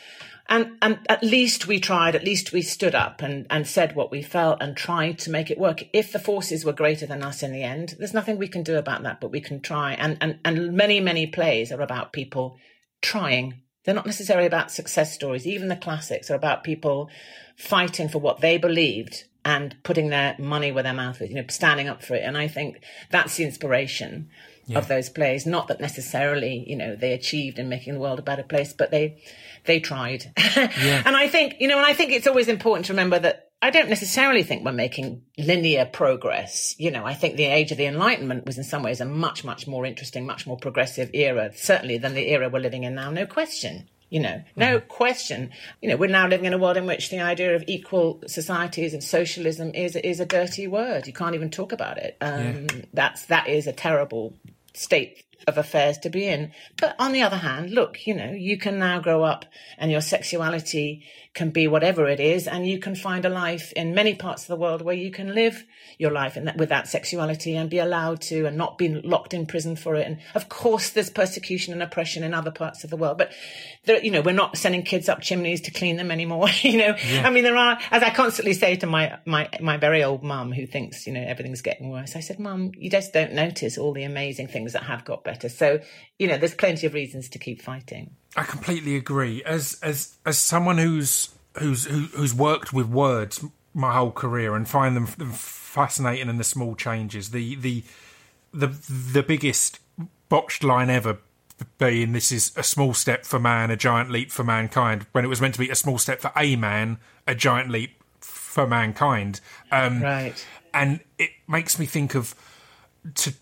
[0.49, 4.11] And, and at least we tried, at least we stood up and, and said what
[4.11, 5.85] we felt and tried to make it work.
[5.93, 8.77] If the forces were greater than us in the end, there's nothing we can do
[8.77, 9.95] about that, but we can try.
[9.95, 12.59] And, and, and many, many plays are about people
[13.03, 13.61] trying.
[13.85, 15.47] They're not necessarily about success stories.
[15.47, 17.11] Even the classics are about people
[17.57, 21.45] fighting for what they believed and putting their money where their mouth is, you know,
[21.49, 22.23] standing up for it.
[22.23, 24.29] And I think that's the inspiration
[24.75, 25.47] of those plays.
[25.47, 28.91] Not that necessarily, you know, they achieved in making the world a better place, but
[28.91, 29.23] they
[29.65, 30.33] they tried.
[30.57, 33.71] and I think, you know, and I think it's always important to remember that I
[33.71, 36.75] don't necessarily think we're making linear progress.
[36.79, 39.45] You know, I think the age of the Enlightenment was in some ways a much,
[39.45, 43.11] much more interesting, much more progressive era, certainly than the era we're living in now,
[43.11, 43.89] no question.
[44.09, 44.87] You know, no Mm-hmm.
[44.89, 45.51] question.
[45.83, 48.95] You know, we're now living in a world in which the idea of equal societies
[48.95, 51.09] and socialism is is a dirty word.
[51.09, 52.17] You can't even talk about it.
[52.21, 54.33] Um, That's that is a terrible
[54.77, 56.53] state of affairs to be in.
[56.77, 59.45] But on the other hand, look, you know, you can now grow up
[59.79, 61.05] and your sexuality
[61.37, 64.49] can be whatever it is, and you can find a life in many parts of
[64.49, 65.67] the world where you can live
[65.99, 69.35] your life in that, with that sexuality and be allowed to and not be locked
[69.35, 70.07] in prison for it.
[70.07, 73.33] And of course, there's persecution and oppression in other parts of the world, but
[73.85, 76.49] there, you know, we're not sending kids up chimneys to clean them anymore.
[76.63, 80.03] you know, I mean, there are, as I constantly say to my, my, my very
[80.03, 82.17] old mum who thinks, you know, everything's getting worse.
[82.17, 85.36] I said, mum, you just don't notice all the amazing things that have got better.
[85.49, 85.81] So,
[86.19, 88.17] you know, there's plenty of reasons to keep fighting.
[88.37, 89.43] I completely agree.
[89.45, 93.45] As as as someone who's who's who's worked with words
[93.75, 97.31] my whole career and find them, them fascinating and the small changes.
[97.31, 97.85] The the
[98.53, 98.69] the
[99.13, 99.81] the biggest
[100.29, 101.19] botched line ever
[101.79, 105.07] being this is a small step for man, a giant leap for mankind.
[105.13, 108.03] When it was meant to be a small step for a man, a giant leap
[108.21, 109.41] for mankind.
[109.71, 110.47] Um, Right.
[110.75, 112.35] and it makes me think of
[113.15, 113.35] to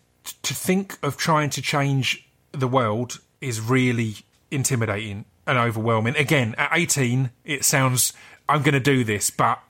[0.43, 4.17] to think of trying to change the world is really
[4.51, 6.17] intimidating and overwhelming.
[6.17, 8.13] Again, at 18, it sounds
[8.49, 9.61] I'm going to do this, but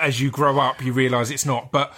[0.00, 1.70] as you grow up, you realise it's not.
[1.70, 1.94] But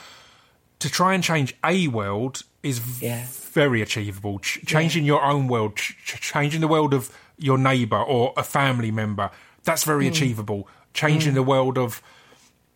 [0.80, 3.26] to try and change a world is Yeah.
[3.28, 4.40] very achievable.
[4.40, 8.42] Ch- changing your own world, ch- ch- changing the world of your neighbour or a
[8.42, 9.30] family member,
[9.62, 10.12] that's very hmm.
[10.12, 10.68] achievable.
[10.94, 11.36] Changing hmm.
[11.36, 12.02] the world of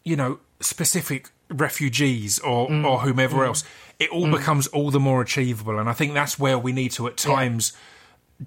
[0.04, 2.84] you know, specific refugees or, mm.
[2.84, 3.46] or whomever mm.
[3.46, 3.64] else,
[3.98, 4.32] it all mm.
[4.32, 5.78] becomes all the more achievable.
[5.78, 7.72] And I think that's where we need to, at times,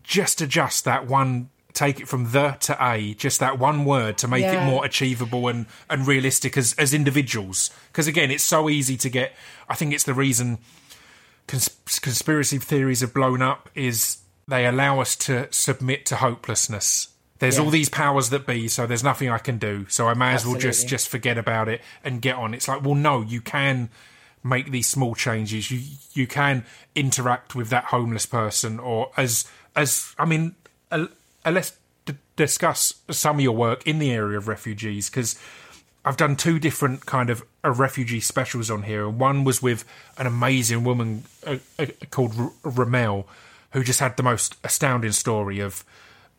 [0.02, 4.28] just adjust that one, take it from the to a, just that one word to
[4.28, 7.70] make it more achievable and, and realistic as, as individuals.
[7.92, 9.34] Because again, it's so easy to get,
[9.70, 10.58] I think it's the reason
[11.48, 17.10] cons- conspiracy theories have blown up is they allow us to submit to hopelessness.
[17.40, 17.64] There's Yeah.
[17.64, 19.86] all these powers that be, so there's nothing I can do.
[19.90, 22.54] So I may as well just just forget about it and get on.
[22.54, 23.90] It's like, well, no, you can
[24.44, 25.70] make these small changes.
[25.72, 25.82] You
[26.14, 26.66] you can
[26.96, 30.56] interact with that homeless person, or as as I mean,
[30.92, 31.08] uh,
[31.46, 31.74] uh, let's
[32.06, 35.36] d- discuss some of your work in the area of refugees because
[36.06, 39.84] I've done two different kind of uh, refugee specials on here, and one was with
[40.18, 43.28] an amazing woman uh, uh, called R- Ramel,
[43.72, 45.84] who just had the most astounding story of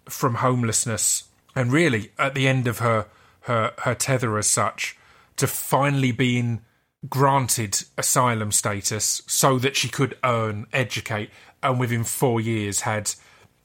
[0.08, 3.06] from homelessness, and really at the end of her
[3.42, 4.96] her her tether as such,
[5.36, 6.62] to finally being
[7.08, 11.30] granted asylum status so that she could earn, educate,
[11.62, 13.12] and within four years had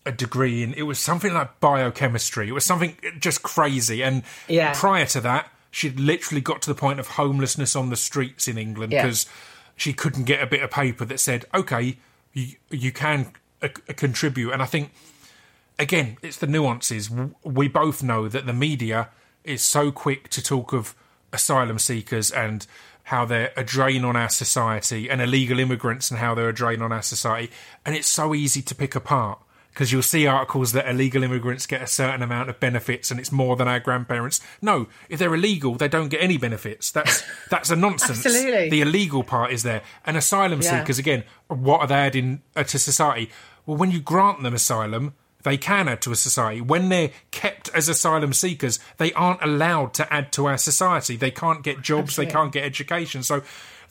[0.05, 2.49] a degree in it was something like biochemistry.
[2.49, 4.01] It was something just crazy.
[4.03, 4.73] And Yeah.
[4.73, 8.57] prior to that, she'd literally got to the point of homelessness on the streets in
[8.57, 9.03] England Yeah.
[9.03, 9.25] because
[9.75, 11.97] she couldn't get a bit of paper that said, "Okay,
[12.33, 14.91] you you can uh, contribute." And I think
[15.79, 17.09] again, it's the nuances.
[17.43, 19.09] We both know that the media
[19.43, 20.93] is so quick to talk of
[21.33, 22.67] asylum seekers and
[23.03, 26.81] how they're a drain on our society and illegal immigrants and how they're a drain
[26.81, 27.51] on our society.
[27.85, 29.39] And it's so easy to pick apart
[29.73, 33.31] because you'll see articles that illegal immigrants get a certain amount of benefits and it's
[33.31, 34.41] more than our grandparents.
[34.61, 36.91] No, if they're illegal, they don't get any benefits.
[36.91, 38.25] That's that's a nonsense.
[38.25, 38.69] Absolutely.
[38.69, 39.81] The illegal part is there.
[40.05, 40.79] And asylum Yeah.
[40.81, 43.31] seekers, again, what are they adding uh, to society?
[43.65, 45.13] Well, when you grant them asylum,
[45.43, 46.61] they can add to a society.
[46.61, 51.15] When they're kept as asylum seekers, they aren't allowed to add to our society.
[51.15, 53.23] They can't get jobs, they can't get education.
[53.23, 53.41] So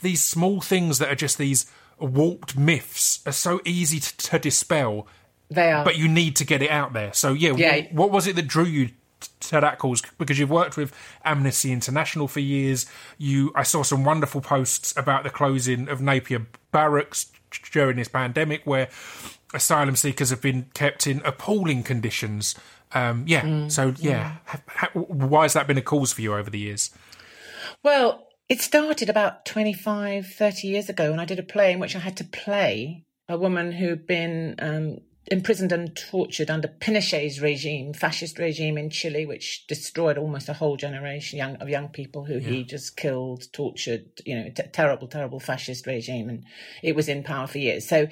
[0.02, 1.66] these small things that are just these
[1.98, 5.06] warped myths are so easy to, to dispel,
[5.50, 5.84] They are.
[5.84, 7.12] but you need to get it out there.
[7.12, 7.80] So, yeah, Yeah.
[7.82, 8.90] wh- what was it that drew you?
[9.40, 10.92] To that cause because you've worked with
[11.24, 12.86] Amnesty International for years.
[13.16, 17.26] You, I saw some wonderful posts about the closing of Napier Barracks
[17.72, 18.88] during this pandemic, where
[19.54, 22.54] asylum seekers have been kept in appalling conditions.
[22.92, 26.48] Um, yeah, Mm, so yeah, ha- why has that been a cause for you over
[26.50, 26.90] the years?
[27.82, 31.94] Well, it started about 25, 30 years ago when I did a play in which
[31.94, 34.98] I had to play a woman who'd been um,
[35.30, 40.76] imprisoned and tortured under Pinochet's regime, fascist regime in Chile, which destroyed almost a whole
[40.76, 45.40] generation young, of young people who he just killed, tortured, you know, t- terrible, terrible
[45.40, 46.28] fascist regime.
[46.28, 46.44] And
[46.82, 47.86] it was in power for years.
[47.86, 48.08] So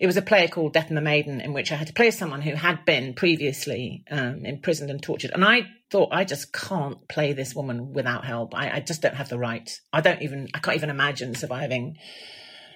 [0.00, 2.10] it was a play called Death and the Maiden in which I had to play
[2.10, 5.32] someone who had been previously um, imprisoned and tortured.
[5.32, 8.54] And I thought, I just can't play this woman without help.
[8.54, 9.70] I, I just don't have the right.
[9.92, 11.98] I don't even, I can't even imagine surviving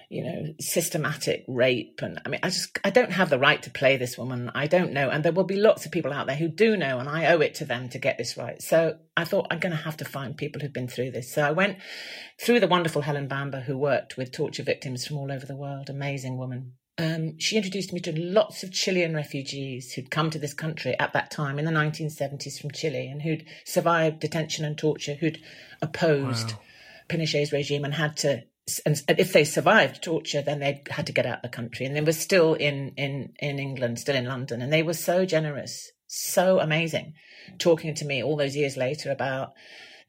[0.09, 1.99] you know, systematic rape.
[2.01, 4.51] And I mean, I just, I don't have the right to play this woman.
[4.55, 5.09] I don't know.
[5.09, 7.41] And there will be lots of people out there who do know, and I owe
[7.41, 8.59] it to them to get this right.
[8.61, 11.31] So I thought I'm going to have to find people who've been through this.
[11.31, 11.77] So I went
[12.41, 15.89] through the wonderful Helen Bamber, who worked with torture victims from all over the world.
[15.89, 16.73] Amazing woman.
[16.97, 21.13] um, she introduced me to lots of Chilean refugees who'd come to this country at
[21.13, 25.39] that time in the 1970s from Chile and who'd survived detention and torture, who'd
[25.81, 26.59] opposed Wow.
[27.09, 28.43] Pinochet's regime and had to.
[28.85, 31.95] And if they survived torture, then they had to get out of the country, and
[31.95, 35.91] they were still in in in England, still in London, and they were so generous,
[36.07, 37.13] so amazing,
[37.57, 39.53] talking to me all those years later about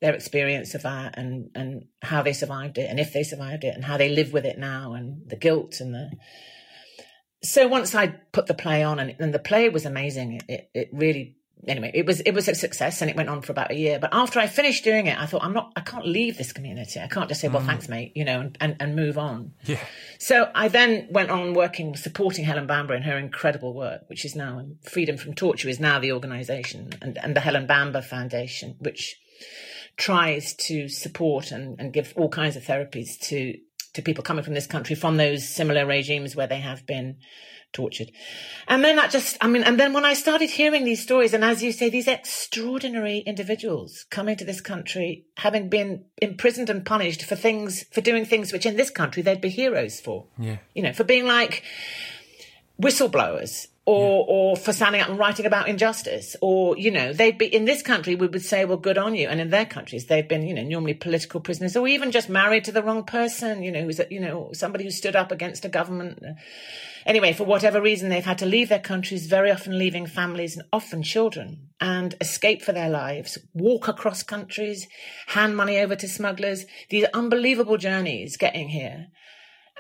[0.01, 3.75] their experience of that and and how they survived it, and if they survived it,
[3.75, 6.11] and how they live with it now, and the guilt and the
[7.43, 10.71] so once I put the play on and, and the play was amazing, it, it,
[10.75, 13.71] it really anyway it was it was a success and it went on for about
[13.71, 13.99] a year.
[13.99, 17.01] But after I finished doing it, I thought I'm not I can't leave this community.
[17.01, 17.67] I can't just say well mm.
[17.67, 19.53] thanks mate, you know, and, and, and move on.
[19.65, 19.79] Yeah.
[20.19, 24.35] So I then went on working supporting Helen Bamber in her incredible work, which is
[24.35, 29.17] now Freedom from Torture is now the organisation and and the Helen Bamber Foundation, which
[29.97, 33.55] tries to support and, and give all kinds of therapies to
[33.95, 37.17] to people coming from this country from those similar regimes where they have been
[37.73, 38.11] tortured.
[38.69, 41.45] And then that just, I mean, and then when I started hearing these stories, and
[41.45, 47.25] as you say, these extraordinary individuals coming to this country, having been imprisoned and punished
[47.25, 50.27] for things, for doing things which in this country they'd be heroes for.
[50.39, 50.59] Yeah.
[50.75, 51.63] You know, for being like
[52.81, 57.47] whistleblowers or or for standing up and writing about injustice or you know they'd be
[57.47, 60.29] in this country we would say well good on you and in their countries they've
[60.29, 63.73] been you know normally political prisoners or even just married to the wrong person you
[63.73, 66.23] know who's a, you know somebody who stood up against a government
[67.07, 70.67] anyway for whatever reason they've had to leave their countries very often leaving families and
[70.73, 74.87] often children and escape for their lives walk across countries
[75.29, 79.09] hand money over to smugglers these unbelievable journeys getting here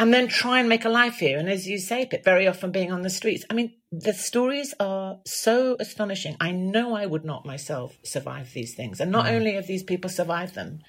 [0.00, 1.38] and then try and make a life here.
[1.38, 3.44] And as you say, Pip, very often being on the streets.
[3.50, 6.36] I mean, the stories are so astonishing.
[6.40, 8.98] I know I would not myself survive these things.
[8.98, 9.32] And not mm.
[9.32, 10.80] only have these people survived them,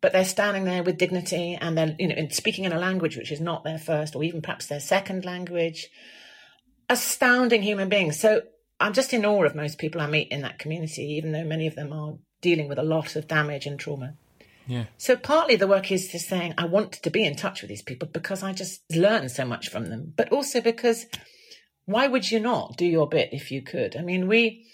[0.00, 3.16] but they're standing there with dignity and they're, you know, and speaking in a language
[3.16, 5.88] which is not their first or even perhaps their second language.
[6.88, 8.18] Astounding human beings.
[8.18, 8.42] So
[8.80, 11.66] I'm just in awe of most people I meet in that community, even though many
[11.66, 14.14] of them are dealing with a lot of damage and trauma.
[14.66, 14.84] Yeah.
[14.98, 17.82] So partly the work is just saying I want to be in touch with these
[17.82, 21.06] people because I just learn so much from them, but also because
[21.86, 23.96] why would you not do your bit if you could?
[23.96, 24.66] I mean, we,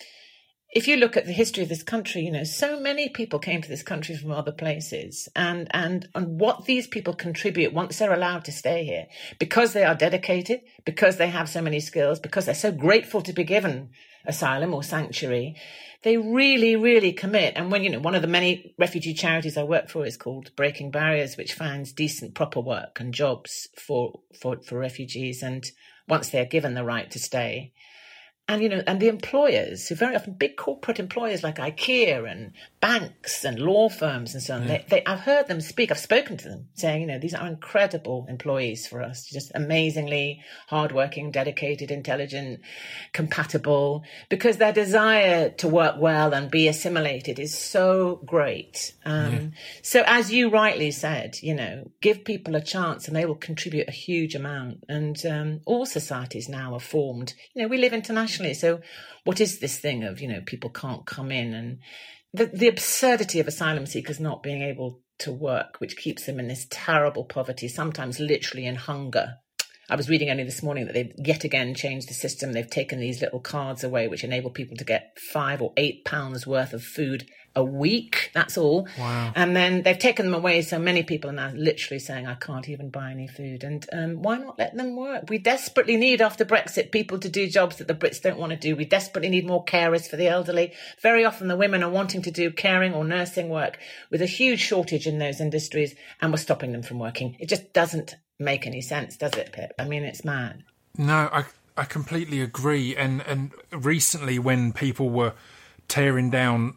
[0.76, 3.62] if you look at the history of this country, you know, so many people came
[3.62, 8.12] to this country from other places and, and, and what these people contribute once they're
[8.12, 9.06] allowed to stay here
[9.38, 13.32] because they are dedicated, because they have so many skills, because they're so grateful to
[13.32, 13.88] be given
[14.26, 15.56] asylum or sanctuary
[16.02, 17.54] they really, really commit.
[17.56, 20.54] And when, you know, one of the many refugee charities I work for is called
[20.54, 25.42] Breaking Barriers, which finds decent, proper work and jobs for, for, for refugees.
[25.42, 25.64] And
[26.06, 27.72] once they're given the right to stay,
[28.48, 32.52] and you know, and the employers who very often big corporate employers like IKEA and
[32.80, 34.66] banks and law firms and so on.
[34.68, 35.90] They, they, I've heard them speak.
[35.90, 39.26] I've spoken to them saying, you know, these are incredible employees for us.
[39.26, 42.60] Just amazingly hardworking, dedicated, intelligent,
[43.12, 44.04] compatible.
[44.28, 48.94] Because their desire to work well and be assimilated is so great.
[49.04, 53.34] Um, So as you rightly said, you know, give people a chance and they will
[53.34, 54.84] contribute a huge amount.
[54.88, 57.34] And um, all societies now are formed.
[57.54, 58.80] You know, we live internationally, so
[59.24, 61.78] what is this thing of you know people can't come in and
[62.32, 66.48] the the absurdity of asylum seekers not being able to work, which keeps them in
[66.48, 69.36] this terrible poverty, sometimes literally in hunger.
[69.88, 72.52] I was reading only this morning that they've yet again changed the system.
[72.52, 76.46] They've taken these little cards away, which enable people to get five or eight pounds
[76.46, 78.30] worth of food a week.
[78.34, 78.86] That's all.
[78.98, 79.32] Wow.
[79.34, 80.62] And then they've taken them away.
[80.62, 83.64] So many people are now literally saying, I can't even buy any food.
[83.64, 85.24] And um, why not let them work?
[85.28, 88.58] We desperately need, after Brexit, people to do jobs that the Brits don't want to
[88.58, 88.76] do.
[88.76, 90.74] We desperately need more carers for the elderly.
[91.00, 93.78] Very often the women are wanting to do caring or nursing work
[94.10, 97.36] with a huge shortage in those industries and we're stopping them from working.
[97.40, 99.72] It just doesn't make any sense, does it, Pip?
[99.78, 100.62] I mean, it's mad.
[100.98, 101.44] No, I
[101.76, 102.96] I completely agree.
[102.96, 105.34] And and recently, when people were
[105.88, 106.76] tearing down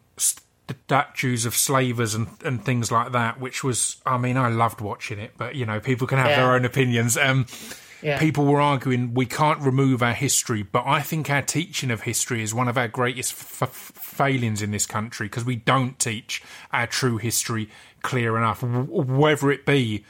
[0.85, 5.19] statues of slavers and and things like that, which was, I mean, I loved watching
[5.19, 5.33] it.
[5.37, 6.35] But you know, people can have Yeah.
[6.43, 7.17] their own opinions.
[7.17, 7.45] Um,
[8.01, 8.17] Yeah.
[8.17, 12.41] people were arguing we can't remove our history, but I think our teaching of history
[12.41, 16.41] is one of our greatest f- f- failings in this country because we don't teach
[16.71, 17.69] our true history
[18.01, 20.05] clear enough, w- whether it be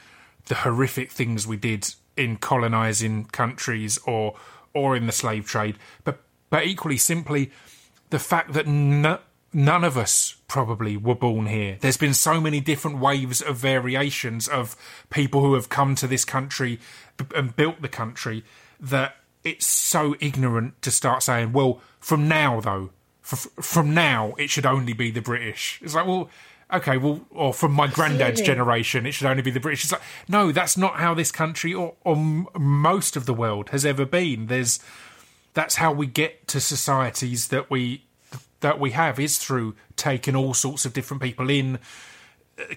[0.46, 4.34] the horrific things we did in colonizing countries or
[4.72, 7.50] or in the slave trade, but but equally simply
[8.10, 9.18] the fact that no,
[9.52, 11.76] none of us probably were born here.
[11.80, 14.76] There's been so many different waves of variations of
[15.10, 16.78] people who have come to this country
[17.34, 18.44] and built the country
[18.78, 22.90] that it's so ignorant to start saying, well, from now though,
[23.24, 25.80] f- from now it should only be the British.
[25.82, 26.28] It's like, well,
[26.72, 29.84] okay, well, or from my granddad's generation, it should only be the British.
[29.84, 33.70] It's like, no, that's not how this country or, or m- most of the world
[33.70, 34.46] has ever been.
[34.46, 34.80] There's
[35.52, 38.04] that's how we get to societies that we
[38.60, 41.78] that we have is through taking all sorts of different people in,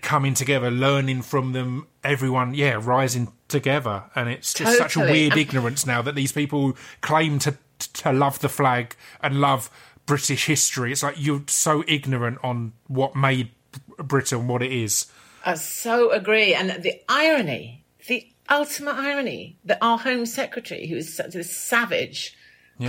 [0.02, 1.88] coming together, learning from them.
[2.04, 6.76] Everyone, yeah, rising together, and it's just such a weird ignorance now that these people
[7.02, 9.70] claim to to love the flag and love
[10.06, 10.92] British history.
[10.92, 13.50] It's like you're so ignorant on what made
[13.98, 15.08] Britain what it is.
[15.46, 16.54] I so agree.
[16.54, 22.38] And the irony, the ultimate irony, that our Home Secretary, who is such a savage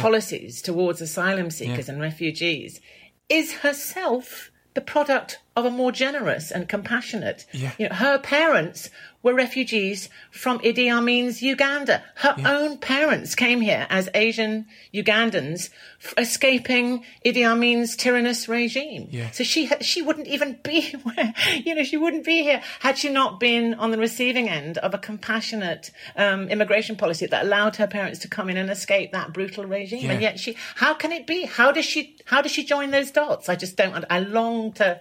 [0.00, 2.80] policies towards asylum seekers and refugees,
[3.28, 7.46] is herself the product of a more generous and compassionate.
[7.52, 7.72] Yeah.
[7.78, 8.90] You know, her parents
[9.22, 12.02] were refugees from Idi Amin's Uganda.
[12.16, 15.70] Her own parents came here as Asian Ugandans
[16.04, 19.08] f- escaping Idi Amin's tyrannous regime.
[19.10, 19.30] Yeah.
[19.30, 21.32] So she she wouldn't even be where
[21.64, 24.92] you know she wouldn't be here had she not been on the receiving end of
[24.92, 29.32] a compassionate um, immigration policy that allowed her parents to come in and escape that
[29.32, 30.04] brutal regime.
[30.04, 30.12] Yeah.
[30.12, 31.44] And yet she, how can it be?
[31.46, 32.16] How does she?
[32.26, 33.48] How does she join those dots?
[33.48, 34.04] I just don't.
[34.10, 35.00] I long to.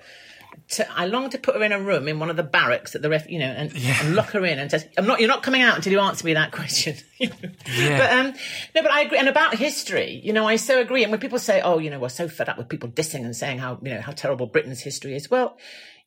[0.70, 3.02] To, I long to put her in a room in one of the barracks at
[3.02, 5.44] the ref, you know, and, and lock her in and just, I'm not, you're not
[5.44, 6.96] coming out until you answer me that question.
[7.66, 7.98] Yeah.
[7.98, 8.34] But um,
[8.76, 9.18] no, but I agree.
[9.18, 11.04] And about history, you know, I so agree.
[11.04, 13.36] And when people say, "Oh, you know, we're so fed up with people dissing and
[13.36, 15.58] saying how you know how terrible Britain's history is," well,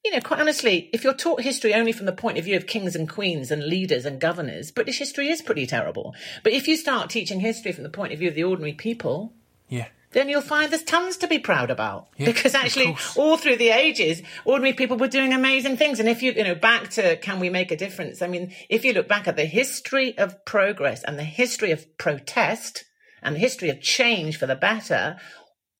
[0.05, 2.66] you know, quite honestly, if you're taught history only from the point of view of
[2.66, 6.14] kings and queens and leaders and governors, British history is pretty terrible.
[6.44, 9.32] But if you start teaching history from the point of view of the ordinary people,
[9.68, 9.88] Yeah.
[10.16, 12.08] Then you'll find there's tons to be proud about.
[12.16, 16.00] Yeah, because actually, all through the ages, ordinary people were doing amazing things.
[16.00, 18.22] And if you, you know, back to can we make a difference?
[18.22, 21.98] I mean, if you look back at the history of progress and the history of
[21.98, 22.84] protest
[23.22, 25.18] and the history of change for the better,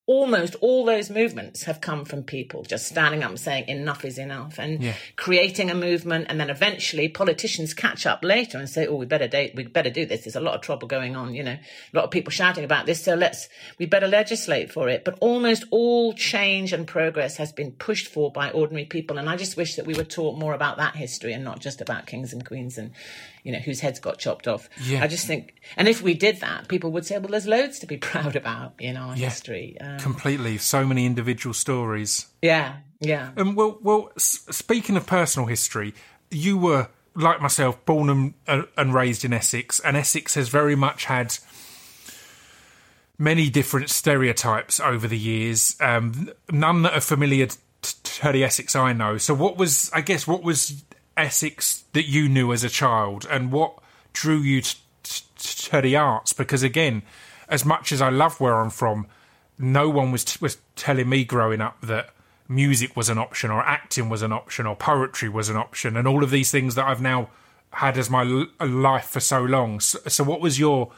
[0.07, 4.17] almost all those movements have come from people just standing up and saying enough is
[4.17, 4.93] enough and Yeah.
[5.17, 9.27] creating a movement and then eventually politicians catch up later and say oh we better
[9.27, 11.93] do we better do this there's a lot of trouble going on you know a
[11.93, 13.49] lot of people shouting about this so let's
[13.79, 18.31] we better legislate for it but almost all change and progress has been pushed for
[18.31, 21.33] by ordinary people and i just wish that we were taught more about that history
[21.33, 22.91] and not just about kings and queens and
[23.47, 25.03] you know whose heads got chopped off Yeah.
[25.03, 27.87] i just think and if we did that people would say well there's loads to
[27.87, 30.57] be proud about in our history um, Completely.
[30.57, 32.27] So many individual stories.
[32.41, 33.31] yeah, yeah.
[33.37, 34.11] Um, well, well.
[34.17, 35.93] S- speaking of personal history,
[36.29, 40.75] you were like myself, born and, uh, and raised in Essex, and Essex has very
[40.75, 41.37] much had
[43.17, 45.75] many different stereotypes over the years.
[45.79, 47.47] Um, none that are familiar
[47.81, 49.17] to the Essex I know.
[49.17, 50.83] So, what was, I guess, what was
[51.17, 53.73] Essex that you knew as a child, and what
[54.13, 55.23] drew you t- t-
[55.69, 56.33] to the arts?
[56.33, 57.03] Because again,
[57.49, 59.07] as much as I love where I'm from,
[59.57, 62.09] no one was was telling me growing up that
[62.47, 66.07] music was an option, or acting was an option, or poetry was an option, and
[66.07, 67.29] all of these things that I've now
[67.71, 69.79] had as my l- life for so long.
[69.81, 70.91] So, so what was your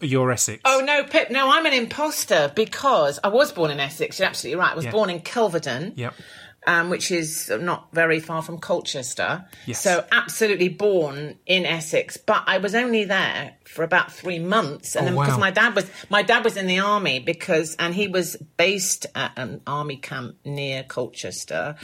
[0.00, 0.62] your, Essex?
[0.64, 1.30] Oh no, Pip!
[1.30, 4.18] No, I'm an imposter because I was born in Essex.
[4.18, 4.72] You're absolutely right.
[4.72, 4.92] I was Yeah.
[4.92, 6.14] born in Kelvedon, Yep.
[6.66, 9.44] Um, which is not very far from Colchester.
[9.66, 9.80] Yes.
[9.82, 15.02] So absolutely born in Essex, but I was only there for about three months, and
[15.02, 15.40] Oh, then because wow.
[15.40, 19.32] my dad was my dad was in the army because, and he was based at
[19.36, 21.76] an army camp near Colchester,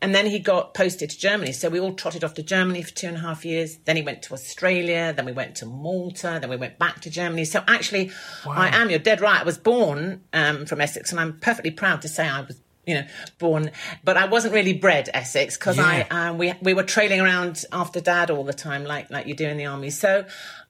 [0.00, 1.52] and then he got posted to Germany.
[1.52, 3.78] So we all trotted off to Germany for two and a half years.
[3.84, 5.12] Then he went to Australia.
[5.14, 6.38] Then we went to Malta.
[6.40, 7.44] Then we went back to Germany.
[7.44, 8.10] So actually,
[8.46, 8.90] I am.
[8.90, 9.40] You're dead right.
[9.40, 12.94] I was born um, from Essex, and I'm perfectly proud to say I was you
[12.94, 13.06] know,
[13.38, 13.70] born,
[14.02, 16.06] but I wasn't really bred Essex because Yeah.
[16.10, 19.34] I uh, we we were trailing around after dad all the time, like like you
[19.34, 19.90] do in the army.
[19.90, 20.24] So,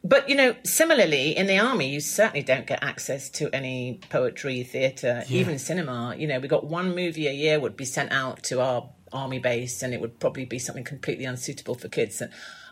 [0.05, 4.63] but you know, similarly in the army, you certainly don't get access to any poetry,
[4.63, 6.15] theatre, even cinema.
[6.19, 9.39] You know, we got one movie a year would be sent out to our army
[9.39, 12.21] base, and it would probably be something completely unsuitable for kids.
[12.21, 12.31] And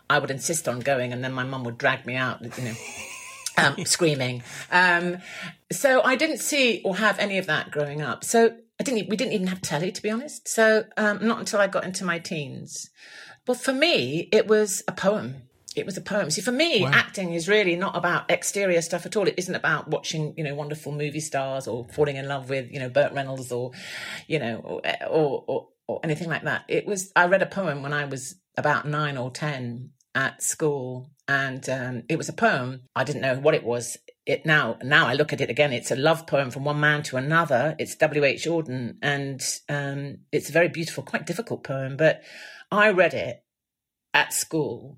[0.09, 2.41] I would insist on going, and then my mum would drag me out.
[2.41, 2.73] You know.
[3.57, 4.43] um, screaming.
[4.71, 5.17] Um,
[5.71, 8.23] so I didn't see or have any of that growing up.
[8.23, 9.09] So I didn't.
[9.09, 10.47] We didn't even have telly, to be honest.
[10.47, 12.89] So um, not until I got into my teens.
[13.45, 15.43] But for me, it was a poem.
[15.75, 16.31] It was a poem.
[16.31, 19.27] See, for me, acting is really not about exterior stuff at all.
[19.27, 22.79] It isn't about watching, you know, wonderful movie stars or falling in love with, you
[22.79, 23.69] know, Burt Reynolds or,
[24.25, 26.65] you know, or or, or, or anything like that.
[26.67, 27.11] It was.
[27.15, 32.01] I read a poem when I was about nine or ten at school, and um,
[32.09, 32.81] it was a poem.
[32.95, 33.97] I didn't know what it was.
[34.31, 35.73] It now now I look at it again.
[35.73, 37.75] It's a love poem from one man to another.
[37.77, 38.23] It's W.
[38.23, 38.45] H.
[38.45, 41.97] Auden, and um, it's a very beautiful, quite difficult poem.
[41.97, 42.23] But
[42.71, 43.43] I read it
[44.13, 44.97] at school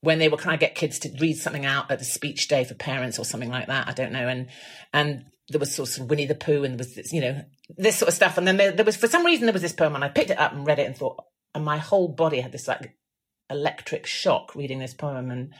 [0.00, 2.64] when they were trying to get kids to read something out at the speech day
[2.64, 3.88] for parents or something like that.
[3.88, 4.28] I don't know.
[4.28, 4.48] And
[4.92, 7.42] and there was sort of Winnie the Pooh and was this, you know
[7.76, 8.38] this sort of stuff.
[8.38, 10.30] And then there, there was for some reason there was this poem and I picked
[10.30, 11.24] it up and read it and thought
[11.54, 12.94] and my whole body had this like
[13.50, 15.30] electric shock reading this poem.
[15.30, 15.54] And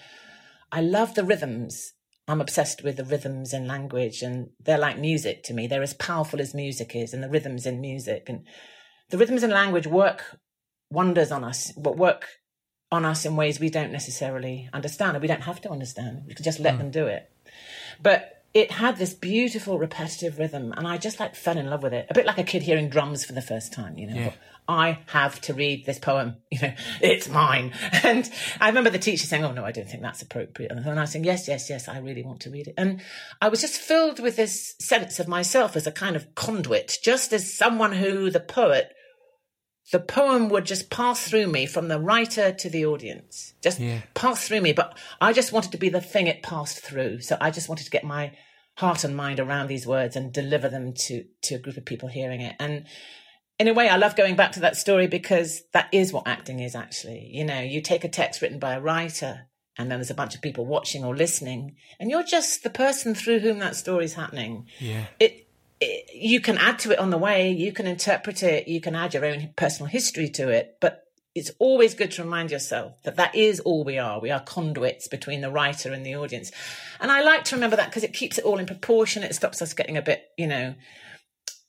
[0.71, 1.95] I love the rhythms.
[2.29, 5.67] I'm obsessed with the rhythms in language, and they're like music to me.
[5.67, 8.29] They're as powerful as music is, and the rhythms in music.
[8.29, 8.45] And
[9.09, 10.39] the rhythms in language work
[10.91, 12.27] wonders on us, but work
[12.93, 16.25] on us in ways we don't necessarily understand, and we don't have to understand.
[16.27, 16.79] We can just let hmm.
[16.79, 17.31] them do it.
[18.03, 21.95] But it had this beautiful repetitive rhythm, and I just like fell in love with
[21.95, 22.07] it.
[22.11, 24.17] A bit like a kid hearing drums for the first time, you know.
[24.17, 24.33] Yeah.
[24.69, 27.73] I have to read this poem, you know, it's mine.
[28.05, 30.71] And I remember the teacher saying, Oh no, I don't think that's appropriate.
[30.71, 32.75] And I was saying, Yes, yes, yes, I really want to read it.
[32.77, 33.01] And
[33.41, 37.33] I was just filled with this sense of myself as a kind of conduit, just
[37.33, 38.93] as someone who the poet
[39.91, 44.01] the poem would just pass through me from the writer to the audience, just Yeah.
[44.13, 44.75] pass through me.
[44.75, 47.23] But I just wanted to be the thing it passed through.
[47.23, 48.33] So I just wanted to get my
[48.77, 52.11] heart and mind around these words and deliver them to, to a group of people
[52.11, 52.55] hearing it.
[52.61, 52.85] And
[53.59, 56.61] in a way, I love going back to that story because that is what acting
[56.61, 57.29] is actually.
[57.33, 60.35] You know, you take a text written by a writer and then there's a bunch
[60.35, 64.67] of people watching or listening and you're just the person through whom that story's happening
[64.81, 65.05] Yeah.
[65.21, 65.47] it,
[65.81, 68.97] it you can add to it on the way you can interpret it you can
[68.97, 71.05] add your own personal history to it but
[71.35, 75.07] it's always good to remind yourself that that is all we are we are conduits
[75.07, 76.51] between the writer and the audience
[77.01, 79.63] and i like to remember that because it keeps it all in proportion it stops
[79.63, 80.75] us getting a bit you know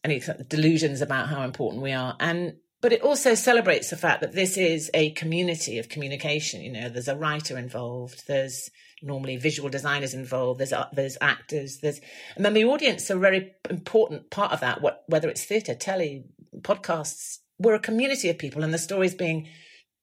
[0.03, 2.15] any delusions about how important we are.
[2.19, 6.61] And but it also celebrates the fact that this is a community of communication.
[6.61, 8.69] You know there's a writer involved there's
[9.01, 12.01] normally visual designers involved there's uh, there's actors there's
[12.35, 15.75] and then the audience are a very important part of that what whether it's theatre
[15.75, 16.25] telly
[16.61, 17.39] podcasts.
[17.57, 19.47] We're a community of people and the story's being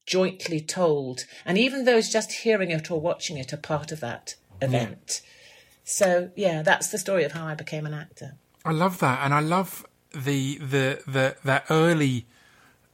[0.05, 1.25] jointly told.
[1.45, 5.21] And even those just hearing it or watching it are part of that event.
[5.83, 8.37] So yeah that's the story of how i became an actor.
[8.67, 12.25] I love that, and I love the the the that early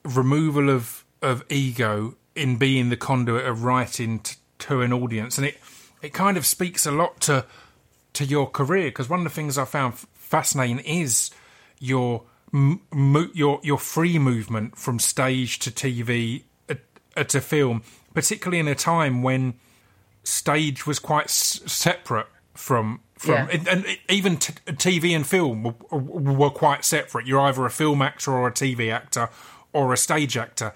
[0.04, 5.48] removal of of ego in being the conduit of writing t- to an audience, and
[5.48, 5.60] it
[6.02, 7.46] it kind of speaks a lot to
[8.14, 11.32] to your career because one of the things I found f- fascinating is
[11.80, 16.76] your your your free movement from stage to TV uh,
[17.18, 17.84] uh, to film,
[18.14, 19.56] particularly in a time when
[20.24, 23.48] stage was quite s- separate from from Yeah.
[23.54, 27.26] and, and even t- TV and film were, were quite separate.
[27.26, 29.30] You're either a film actor or a TV actor
[29.72, 30.74] or a stage actor.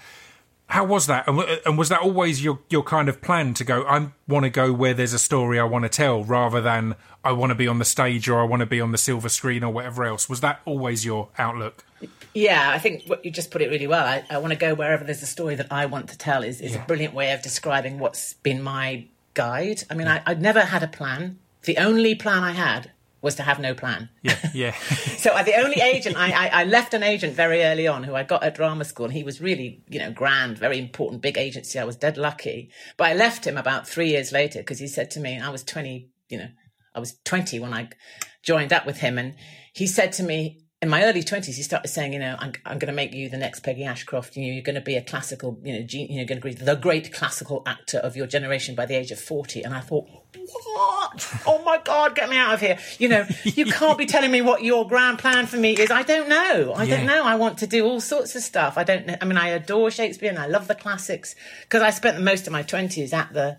[0.70, 1.28] How was that?
[1.28, 3.84] And, w- and was that always your your kind of plan to go?
[3.88, 7.32] I want to go where there's a story I want to tell, rather than I
[7.32, 9.64] want to be on the stage or I want to be on the silver screen
[9.64, 10.28] or whatever else.
[10.28, 11.86] Was that always your outlook?
[12.34, 14.06] Yeah, I think what you just put it really well.
[14.06, 16.60] I, I want to go wherever there's a story that I want to tell is,
[16.60, 16.84] is Yeah.
[16.84, 19.84] a brilliant way of describing what's been my guide.
[19.90, 21.40] I mean, I, I'd never had a plan.
[21.68, 22.92] The only plan I had
[23.22, 24.08] was to have no plan.
[24.22, 24.72] Yeah, yeah,
[25.18, 28.24] So the only agent I, I, I left an agent very early on who I
[28.24, 31.78] got at drama school, and he was really you know grand, very important, big agency.
[31.78, 35.12] I was dead lucky, but I left him about three years later because he said
[35.12, 36.48] to me, I was twenty, you know,
[36.96, 37.90] I was twenty when I
[38.44, 39.36] joined up with him, and
[39.74, 40.62] he said to me.
[40.80, 43.30] In my early twenties, he started saying, "You know, I'm, I'm going to make you
[43.30, 44.38] the next Peggy Ashcroft.
[44.38, 46.48] You know, you're going to be a classical, you know, ge- you know, going to
[46.48, 49.80] be the great classical actor of your generation by the age of 40." And I
[49.80, 50.06] thought,
[50.36, 51.42] what?
[51.48, 52.78] Oh my God, get me out of here.
[53.00, 55.90] You know, you can't be telling me what your grand plan for me is.
[55.90, 56.74] I don't know.
[56.76, 56.98] I Yeah.
[56.98, 57.24] don't know.
[57.26, 58.78] I want to do all sorts of stuff.
[58.78, 59.16] I don't know.
[59.20, 62.54] I mean, I adore Shakespeare and I love the classics because I spent most of
[62.54, 63.58] my 20s at the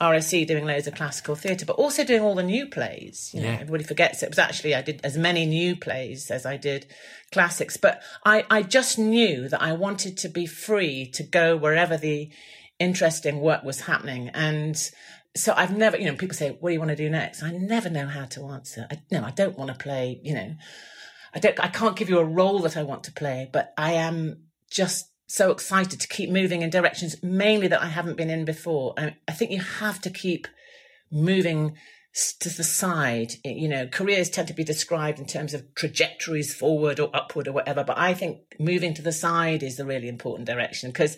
[0.00, 3.30] RSC doing loads of classical theatre, but also doing all the new plays.
[3.32, 3.54] You know, Yeah.
[3.60, 6.86] everybody forgets it was actually I did as many new plays as I did
[7.32, 7.76] classics.
[7.76, 12.30] But I, I just knew that I wanted to be free to go wherever the
[12.78, 14.28] interesting work was happening.
[14.34, 14.76] And
[15.34, 17.50] so I've never, you know, people say, "What do you want to do next?" I
[17.52, 18.86] never know how to answer.
[18.90, 20.20] I, no, I don't want to play.
[20.22, 20.54] You know,
[21.34, 21.58] I don't.
[21.58, 25.08] I can't give you a role that I want to play, but I am just
[25.26, 28.94] so excited to keep moving in directions, mainly that I haven't been in before.
[28.96, 30.46] I, I think you have to keep
[31.10, 31.76] moving
[32.40, 33.34] to the side.
[33.44, 37.52] You know, careers tend to be described in terms of trajectories forward or upward or
[37.52, 41.16] whatever, but I think moving to the side is the really important direction because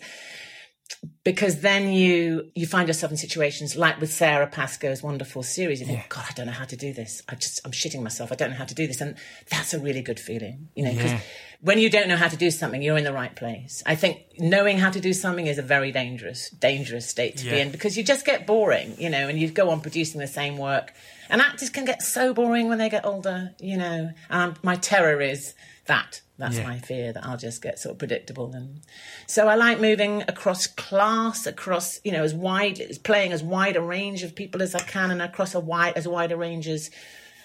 [1.23, 5.79] because then you you find yourself in situations like with Sara Pascoe's wonderful series.
[5.79, 7.21] You think, God, I don't know how to do this.
[7.29, 8.31] I just I'm shitting myself.
[8.31, 9.15] I don't know how to do this, and
[9.49, 10.91] that's a really good feeling, you know.
[10.91, 11.19] Because Yeah.
[11.61, 13.83] when you don't know how to do something, you're in the right place.
[13.85, 17.59] I think knowing how to do something is a very dangerous dangerous state to be
[17.59, 20.57] in because you just get boring, you know, and you go on producing the same
[20.57, 20.93] work.
[21.29, 24.11] And actors can get so boring when they get older, you know.
[24.29, 25.53] And my terror is
[25.85, 26.21] that.
[26.39, 26.63] That's Yeah.
[26.63, 28.53] my fear that I'll just get sort of predictable.
[28.55, 28.79] And
[29.27, 33.75] so I like moving across class, across you know as wide, as playing as wide
[33.75, 36.67] a range of people as I can, and across a wide as wide a range
[36.67, 36.89] as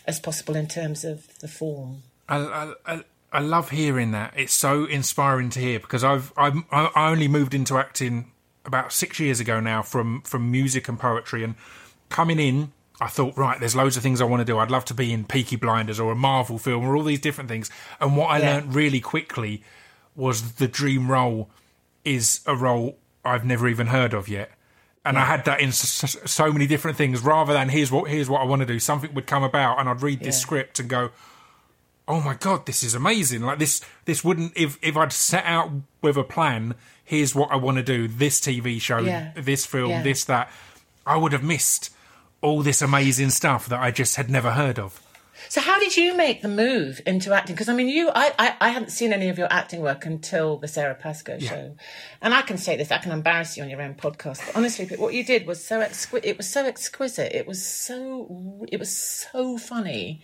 [0.07, 2.03] as possible in terms of the form.
[2.28, 4.32] I, I, I, I love hearing that.
[4.36, 8.30] It's so inspiring to hear because I've I've I I only moved into acting
[8.64, 11.57] about six years ago now from from music and poetry and
[12.11, 12.72] coming in.
[13.05, 14.59] I thought, right, there's loads of things I want to do.
[14.59, 17.48] I'd love to be in Peaky Blinders or a Marvel film or all these different
[17.50, 17.70] things.
[18.00, 18.55] And what I Yeah.
[18.55, 19.62] learned really quickly
[20.16, 21.50] was the dream role
[22.05, 24.52] is a role I've never even heard of yet.
[25.05, 27.20] And I had that in so, so many different things.
[27.20, 29.86] Rather than here's what here's what I want to do, something would come about, and
[29.88, 30.40] I'd read this Yeah.
[30.42, 31.11] script and go,
[32.09, 35.70] "Oh my god, this is amazing!" Like this, this wouldn't if if I'd set out
[36.00, 36.74] with a plan.
[37.05, 39.32] Here's what I want to do: this TV show, Yeah.
[39.36, 40.02] this film, Yeah.
[40.02, 40.50] this that.
[41.07, 41.90] I would have missed
[42.45, 45.01] all this amazing stuff that I just had never heard of.
[45.49, 47.55] So how did you make the move into acting?
[47.55, 50.59] Because I mean, you, I, I, I hadn't seen any of your acting work until
[50.59, 51.74] the Sara Pascoe show,
[52.22, 54.47] and I can say this, I can embarrass you on your own podcast.
[54.47, 56.28] But honestly, what you did was so exquisite.
[56.28, 57.32] It was so exquisite.
[57.34, 60.22] It was so, it was so funny,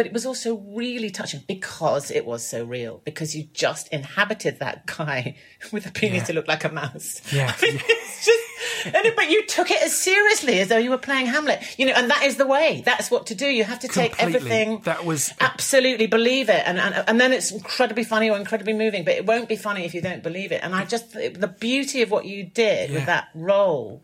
[0.00, 3.02] but it was also really touching because it was so real.
[3.04, 5.36] Because you just inhabited that guy
[5.72, 6.24] with a penis Yeah.
[6.28, 7.20] that looked like a mouse.
[7.30, 7.52] Yeah.
[7.62, 8.86] I mean, it's just.
[8.86, 11.84] And, it- but you took it as seriously as though you were playing Hamlet, you
[11.84, 12.82] know, and that is the way.
[12.86, 13.44] That's what to do.
[13.46, 14.36] You have to take Completely.
[14.50, 18.72] everything That was- absolutely believe it, and, and and then it's incredibly funny or incredibly
[18.72, 19.04] moving.
[19.04, 20.60] But it won't be funny if you don't believe it.
[20.64, 22.96] And I just the beauty of what you did Yeah.
[22.96, 24.02] with that role,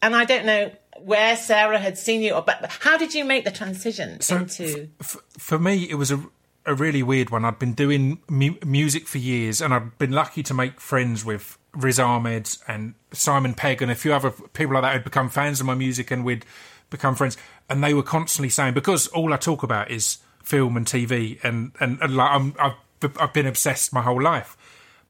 [0.00, 0.70] and I don't know
[1.04, 4.88] where Sara had seen you, or, but how did you make the transition into?
[5.00, 6.22] f- for me, it was a,
[6.66, 7.44] a really weird one.
[7.44, 11.58] I'd been doing mu- music for years, and I'd been lucky to make friends with
[11.74, 15.60] Riz Ahmed and Simon Pegg and a few other people like that who'd become fans
[15.60, 16.44] of my music, and we'd
[16.90, 17.36] become friends.
[17.68, 21.72] And they were constantly saying, because all I talk about is film and TV, and
[21.80, 22.74] and, and like I'm, I've
[23.18, 24.56] I've been obsessed my whole life.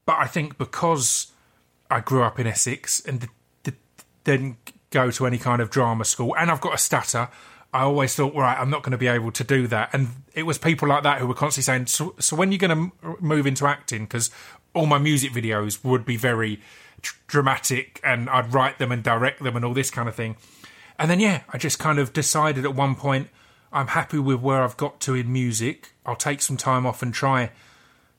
[0.05, 1.31] But I think because
[1.89, 3.27] I grew up in Essex and d-
[3.63, 3.71] d-
[4.23, 7.29] didn't go to any kind of drama school, and I've got a stutter.
[7.73, 9.89] I always thought, right, I'm not going to be able to do that.
[9.93, 12.59] And it was people like that who were constantly saying, so, so when are you
[12.59, 14.03] going to move into acting?
[14.03, 14.29] Because
[14.75, 16.61] all my music videos would be very
[17.01, 20.35] dr- dramatic and I'd write them and direct them and all this kind of thing.
[20.99, 23.29] And then, yeah, I just kind of decided at one point,
[23.71, 25.93] I'm happy with where I've got to in music.
[26.05, 27.49] I'll take some time off and try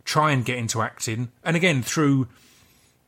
[0.04, 1.30] try and get into acting.
[1.42, 2.28] And again, through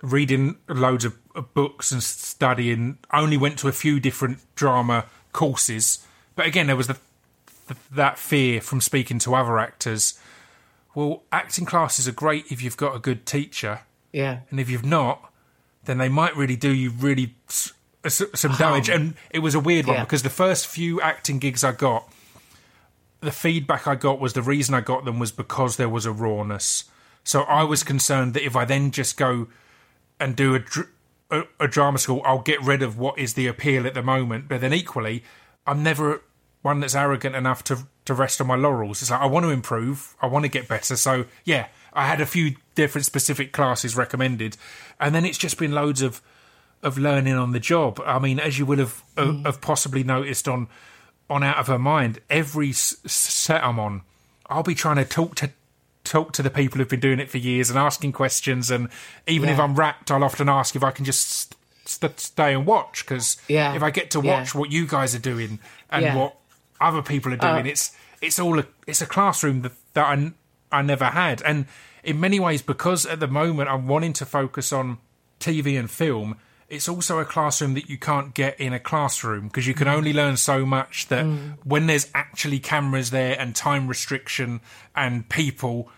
[0.02, 6.04] reading loads of books and studying, I only went to a few different drama courses.
[6.34, 6.96] But again, there was the,
[7.66, 10.18] the, that fear from speaking to other actors.
[10.94, 13.80] Well, acting classes are great if you've got a good teacher,
[14.12, 15.30] Yeah, and if you've not,
[15.84, 17.72] then they might really do you really s-
[18.04, 18.88] s- some damage.
[18.88, 20.04] And it was a weird one Yeah.
[20.04, 22.10] because the first few acting gigs I got,
[23.20, 26.12] the feedback I got was the reason I got them was because there was a
[26.12, 26.84] rawness.
[27.24, 29.48] So I was concerned that if I then just go
[30.18, 30.88] and do a, dr-
[31.30, 34.48] a, a drama school, I'll get rid of what is the appeal at the moment.
[34.48, 35.24] But then equally,
[35.66, 36.22] I'm never
[36.62, 39.02] one that's arrogant enough to to rest on my laurels.
[39.02, 40.96] It's like I want to improve, I want to get better.
[40.96, 44.56] So yeah, I had a few different specific classes recommended,
[45.00, 46.20] and then it's just been loads of
[46.82, 48.00] of learning on the job.
[48.04, 50.68] I mean, as you will have uh, have possibly noticed on
[51.28, 54.02] on Out of Her Mind, every set I'm on,
[54.46, 55.50] I'll be trying to talk to
[56.06, 58.70] talk to the people who've been doing it for years and asking questions.
[58.70, 58.88] And
[59.26, 61.54] even if I'm wrapped, I'll often ask if I can just
[61.84, 63.74] st- stay and watch because Yeah.
[63.74, 64.38] if I get to Yeah.
[64.40, 65.58] watch what you guys are doing
[65.90, 66.14] and Yeah.
[66.16, 66.36] what
[66.80, 67.70] other people are doing, Oh.
[67.70, 67.92] it's
[68.22, 70.32] it's all a it's a classroom that, that I
[70.72, 71.42] I never had.
[71.42, 71.66] And
[72.02, 74.98] in many ways, because at the moment I'm wanting to focus on
[75.38, 76.36] TV and film,
[76.68, 80.12] it's also a classroom that you can't get in a classroom because you can only
[80.12, 81.24] learn so much that
[81.64, 84.60] when there's actually cameras there and time restriction
[84.94, 85.88] and people,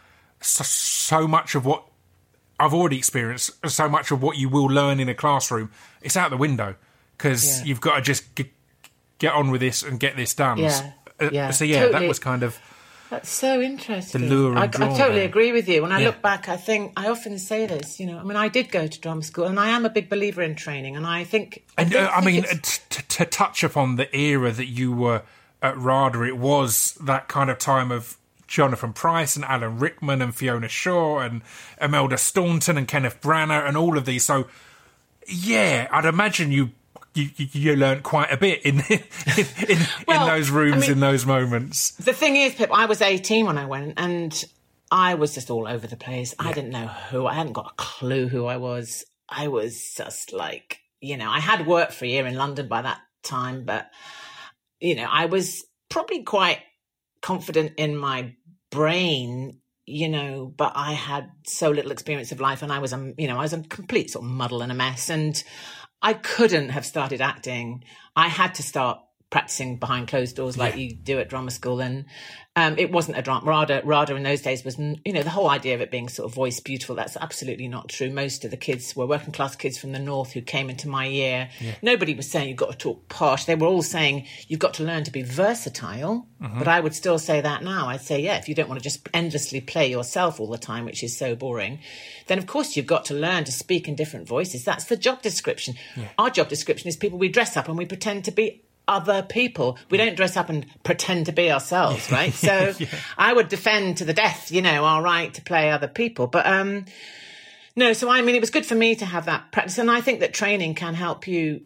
[0.41, 1.85] so, so much of what
[2.61, 5.71] I've already experienced, so much of what you will learn in a classroom,
[6.03, 6.75] it's out the window
[7.17, 7.65] because Yeah.
[7.67, 8.49] you've got to just get,
[9.19, 10.59] get on with this and get this done.
[10.59, 12.59] Yeah, Uh, yeah, so yeah, that was kind of
[13.11, 14.23] That's so interesting.
[14.23, 15.83] The lure I, I totally agree with you.
[15.83, 16.09] When I Yeah.
[16.09, 17.99] look back, I think I often say this.
[17.99, 20.09] You know, I mean, I did go to drama school, and I am a big
[20.11, 20.95] believer in training.
[20.97, 22.55] And I think, And don't uh, I mean, uh,
[22.91, 25.23] to touch upon the era that you were
[25.63, 30.35] at RADA, it was that kind of time of Jonathan Pryce and Alan Rickman and
[30.35, 31.43] Fiona Shaw and
[31.81, 34.25] Imelda Staunton and Kenneth Branagh and all of these.
[34.25, 34.49] So,
[35.27, 36.71] yeah, I'd imagine you
[37.15, 39.01] you, you, you learned quite a bit in in,
[39.69, 41.91] in, Well, in those rooms I mean- in those moments.
[41.93, 44.45] the thing is, Pip, I was 18 when I went, and
[44.91, 46.35] I was just all over the place.
[46.39, 47.27] I didn't know who.
[47.27, 49.05] I hadn't got a clue who I was.
[49.29, 52.83] I was just like, you know, I had worked for a year in London by
[52.83, 53.91] that time, but
[54.81, 56.61] you know, I was probably quite
[57.21, 58.35] confident in my
[58.71, 63.13] brain, you know, but I had so little experience of life and I was, a,
[63.19, 65.11] you know, I was a complete sort of muddle and a mess.
[65.11, 65.43] And
[66.01, 67.85] I couldn't have started acting.
[68.15, 69.01] I had to start
[69.31, 71.81] practicing behind closed doors like you do at drama school.
[71.81, 72.07] And
[72.57, 73.45] um, it wasn't a drama.
[73.45, 76.29] RADA, RADA in those days was, you know, the whole idea of it being sort
[76.29, 76.97] of voice beautiful.
[76.97, 78.11] That's absolutely not true.
[78.11, 81.07] Most of the kids were working class kids from the north who came into my
[81.07, 81.51] year.
[81.83, 83.45] Nobody was saying you've got to talk posh.
[83.45, 86.27] They were all saying you've got to learn to be versatile.
[86.59, 87.89] But I would still say that now.
[87.89, 90.85] I'd say, yeah, if you don't want to just endlessly play yourself all the time,
[90.87, 91.81] which is so boring,
[92.29, 94.65] then of course you've got to learn to speak in different voices.
[94.65, 95.75] That's the job description.
[96.17, 99.79] Our job description is people we dress up and we pretend to be other people.
[99.91, 102.33] We don't dress up and pretend to be ourselves, right?
[102.33, 102.75] So
[103.17, 106.27] I would defend to the death, you know, our right to play other people.
[106.27, 106.87] But um
[107.77, 110.01] no, so I mean it was good for me to have that practice and I
[110.01, 111.63] think that training can help you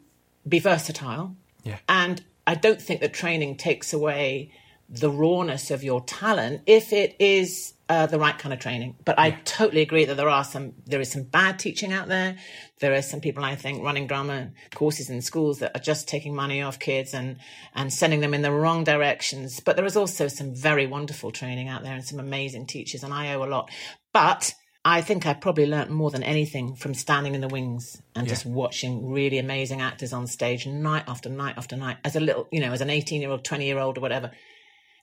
[0.46, 1.36] be versatile.
[1.62, 1.78] Yeah.
[1.88, 4.50] And I don't think that training takes away
[4.92, 8.94] the rawness of your talent if it is uh, the right kind of training.
[9.04, 12.36] But I totally agree that there are some, there is some bad teaching out there.
[12.80, 16.34] There are some people I think running drama courses in schools that are just taking
[16.34, 17.38] money off kids and
[17.74, 19.60] and sending them in the wrong directions.
[19.60, 23.14] But there is also some very wonderful training out there and some amazing teachers, and
[23.14, 23.70] I owe a lot.
[24.12, 28.26] But I think I probably learnt more than anything from standing in the wings and
[28.26, 32.48] just watching really amazing actors on stage night after night after night as a little,
[32.50, 34.32] you know, as an 18 year old, 20 year old or whatever,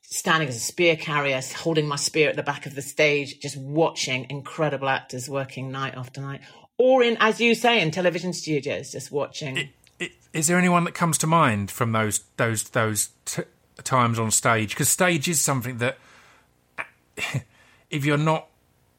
[0.01, 3.57] standing as a spear carrier, holding my spear at the back of the stage, just
[3.57, 6.41] watching incredible actors working night after night.
[6.77, 9.57] Or in, as you say, in television studios, just watching.
[10.01, 13.43] I- Is there anyone that comes to mind from those those those t-
[13.83, 14.69] times on stage?
[14.69, 15.97] Because stage is something that,
[17.89, 18.47] if you're not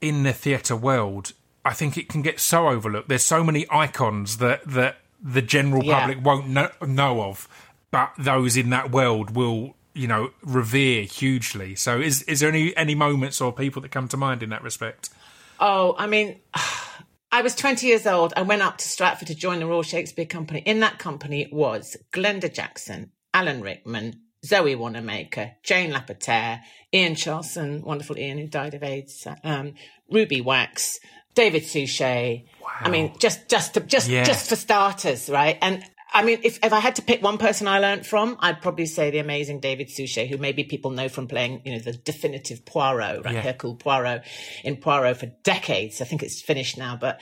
[0.01, 1.33] in the theatre world,
[1.65, 3.09] I think it can get so overlooked.
[3.09, 6.01] There's so many icons that that the general Yeah.
[6.01, 7.49] public won't know, know of,
[7.91, 11.75] but those in that world will, you know, revere hugely.
[11.75, 14.63] So, is is there any any moments or people that come to mind in that
[14.63, 15.11] respect?
[15.59, 16.41] Oh, I mean,
[17.33, 18.33] I was 20 years old.
[18.37, 20.61] I went up to Stratford to join the Royal Shakespeare Company.
[20.67, 26.63] In that company was Glenda Jackson, Alan Rickman, Zoe Wanamaker, Jane Lapotaire,
[26.93, 29.75] Ian Charleson, wonderful Ian who died of AIDS, um,
[30.11, 30.99] Ruby Wax,
[31.35, 32.47] David Suchet.
[32.81, 34.25] I mean, just just to, just Yeah.
[34.25, 35.57] just for starters, right?
[35.61, 38.61] And I mean, if, if I had to pick one person I learned from, I'd
[38.61, 41.93] probably say the amazing David Suchet, who maybe people know from playing, you know, the
[41.93, 43.35] definitive Poirot, right?
[43.35, 43.43] Yeah.
[43.43, 44.25] Hercule Poirot
[44.65, 46.01] in Poirot for decades.
[46.01, 47.21] I think it's finished now, but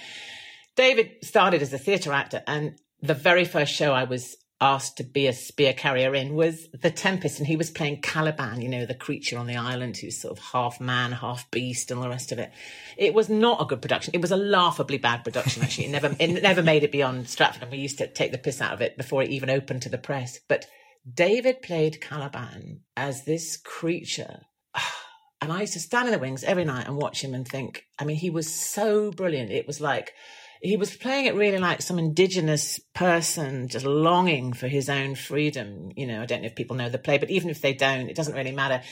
[0.76, 5.04] David started as a theatre actor, and the very first show I was asked to
[5.04, 8.86] be a spear carrier in was The Tempest, and he was playing Caliban, you know,
[8.86, 12.32] the creature on the island who's sort of half man, half beast, and the rest
[12.32, 12.52] of it.
[12.96, 14.14] It was not a good production.
[14.14, 15.86] It was a laughably bad production, actually.
[15.86, 18.60] It never, it never made it beyond Stratford, and we used to take the piss
[18.60, 20.40] out of it before it even opened to the press.
[20.48, 20.66] But
[21.12, 24.40] David played Caliban as this creature
[25.40, 27.84] and I used to stand in the wings every night and watch him and think,
[27.98, 29.50] I mean, he was so brilliant.
[29.50, 30.12] It was like,
[30.60, 35.92] he was playing it really like some indigenous person just longing for his own freedom.
[35.96, 38.08] You know, I don't know if people know the play, but even if they don't,
[38.08, 38.82] it doesn't really matter.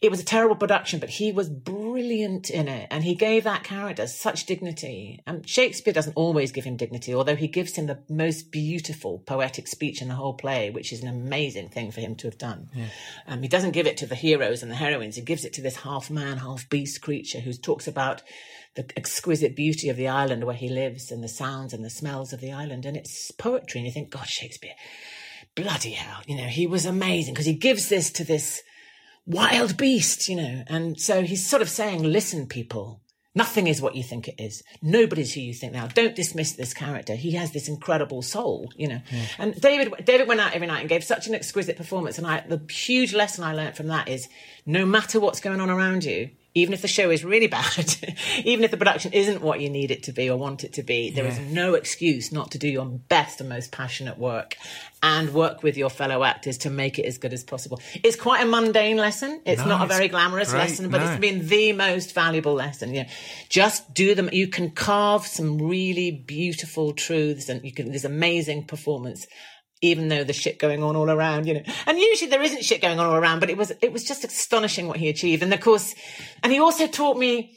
[0.00, 2.86] It was a terrible production, but he was brilliant in it.
[2.88, 5.20] And he gave that character such dignity.
[5.26, 9.66] And Shakespeare doesn't always give him dignity, although he gives him the most beautiful poetic
[9.66, 12.70] speech in the whole play, which is an amazing thing for him to have done.
[13.26, 15.16] Um, he doesn't give it to the heroes and the heroines.
[15.16, 18.22] He gives it to this half man, half beast creature who talks about
[18.78, 22.32] the exquisite beauty of the island where he lives and the sounds and the smells
[22.32, 22.86] of the island.
[22.86, 23.80] And it's poetry.
[23.80, 24.74] And you think, God, Shakespeare,
[25.56, 28.62] bloody hell, you know, he was amazing because he gives this to this
[29.26, 30.62] wild beast, you know.
[30.68, 33.00] And so he's sort of saying, listen, people,
[33.34, 34.62] nothing is what you think it is.
[34.80, 35.88] Nobody's who you think now.
[35.88, 37.16] Don't dismiss this character.
[37.16, 39.00] He has this incredible soul, you know.
[39.38, 42.16] And David, David went out every night and gave such an exquisite performance.
[42.16, 44.28] And I, the huge lesson I learned from that is
[44.64, 47.94] no matter what's going on around you, even if the show is really bad,
[48.44, 50.82] even if the production isn't what you need it to be or want it to
[50.82, 54.56] be, there is no excuse not to do your best and most passionate work
[55.02, 57.80] and work with your fellow actors to make it as good as possible.
[58.02, 59.40] It's quite a mundane lesson.
[59.46, 61.10] It's No, not a very glamorous great, lesson, but no.
[61.10, 62.94] it's been the most valuable lesson.
[62.94, 63.08] You know,
[63.48, 64.28] just do them.
[64.32, 69.26] You can carve some really beautiful truths and you can, there's amazing performance
[69.80, 71.62] even though the shit going on all around, you know.
[71.86, 74.24] And usually there isn't shit going on all around, but it was it was just
[74.24, 75.42] astonishing what he achieved.
[75.42, 75.94] And of course,
[76.42, 77.52] and he also taught me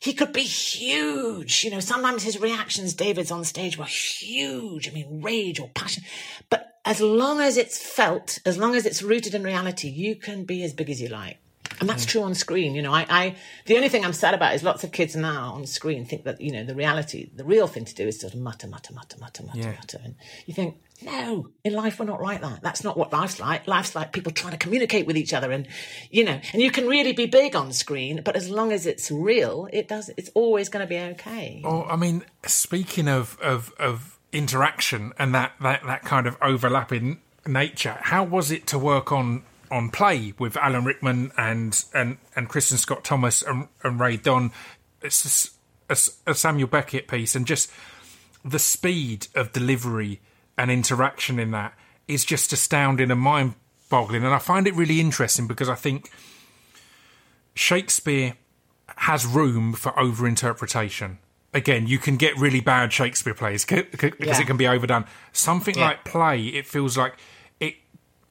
[0.00, 1.62] he could be huge.
[1.62, 4.88] You know, sometimes his reactions, David's on stage, were huge.
[4.88, 6.04] I mean, rage or passion.
[6.48, 10.44] But as long as it's felt, as long as it's rooted in reality, you can
[10.44, 11.38] be as big as you like.
[11.78, 12.08] And that's mm.
[12.08, 12.74] true on screen.
[12.74, 15.52] You know, I, I, the only thing I'm sad about is lots of kids now
[15.52, 18.34] on screen think that, you know, the reality, the real thing to do is sort
[18.34, 19.72] of mutter, mutter, mutter, mutter, mutter, Yeah.
[19.72, 20.00] mutter.
[20.02, 20.14] And
[20.46, 22.62] you think, no, in life we're not like that.
[22.62, 23.66] That's not what life's like.
[23.66, 25.66] Life's like people trying to communicate with each other and,
[26.10, 29.10] you know, and you can really be big on screen, but as long as it's
[29.10, 31.62] real, it does, it's always going to be okay.
[31.64, 37.20] Oh, I mean, speaking of of, of interaction and that, that, that kind of overlapping
[37.46, 37.96] nature.
[38.00, 42.76] How was it to work on on play with Alan Rickman and and and Kristin
[42.76, 44.52] Scott Thomas and, and Ray Don?
[45.02, 45.54] It's
[45.88, 47.70] a, a, a Samuel Beckett piece, and just
[48.44, 50.20] the speed of delivery
[50.60, 51.72] and interaction in that
[52.06, 53.54] is just astounding and mind
[53.88, 54.24] boggling.
[54.24, 56.10] And I find it really interesting because I think
[57.54, 58.34] Shakespeare
[58.96, 61.18] has room for over interpretation.
[61.54, 63.86] Again, you can get really bad Shakespeare plays because
[64.20, 64.40] Yeah.
[64.40, 65.06] it can be overdone.
[65.32, 65.86] Something Yeah.
[65.86, 67.14] like play, it feels like
[67.58, 67.76] it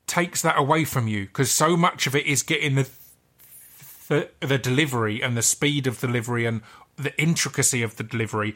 [0.07, 2.89] takes that away from you because so much of it is getting the,
[4.07, 6.61] the the delivery and the speed of delivery and
[6.95, 8.55] the intricacy of the delivery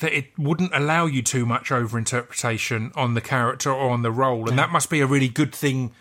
[0.00, 4.12] that it wouldn't allow you too much over interpretation on the character or on the
[4.12, 5.92] role, and that must be a really good thing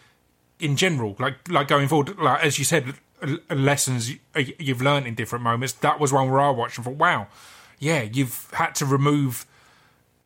[0.59, 1.15] in general.
[1.19, 2.93] Like like going forward, like as you said,
[3.49, 4.11] lessons
[4.59, 5.73] you've learned in different moments.
[5.73, 7.27] That was one where I watched and thought, wow,
[7.79, 9.45] yeah, you've had to remove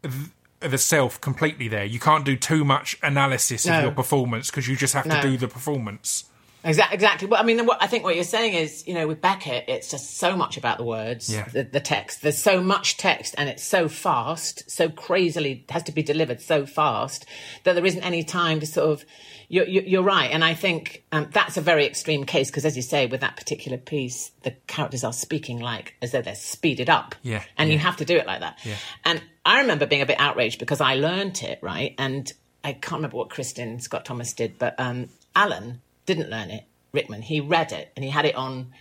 [0.03, 0.13] th-
[0.59, 1.85] the self completely there.
[1.85, 3.77] You can't do too much analysis No.
[3.77, 5.21] of your performance because you just have No.
[5.21, 6.25] to do the performance.
[6.63, 6.93] Exactly.
[6.95, 7.27] Exactly.
[7.27, 9.89] Well, I mean, what, I think what you're saying is, you know, with Beckett, it's
[9.89, 11.47] just so much about the words, Yeah.
[11.47, 12.21] the, the text.
[12.21, 16.65] There's so much text, and it's so fast, so crazily has to be delivered so
[16.65, 17.25] fast
[17.63, 19.05] that there isn't any time to sort of.
[19.49, 22.77] You're, you're you're right, and I think um, that's a very extreme case because, as
[22.77, 26.89] you say, with that particular piece, the characters are speaking like as though they're speeded
[26.89, 28.59] up, Yeah, and you have to do it like that.
[28.63, 28.75] Yeah.
[29.03, 32.31] And I remember being a bit outraged because I learnt it right, and
[32.63, 36.65] I can't remember what Kristin Scott Thomas did, but um, Alan didn't learn it.
[36.93, 38.73] Rickman, he read it and he had it on,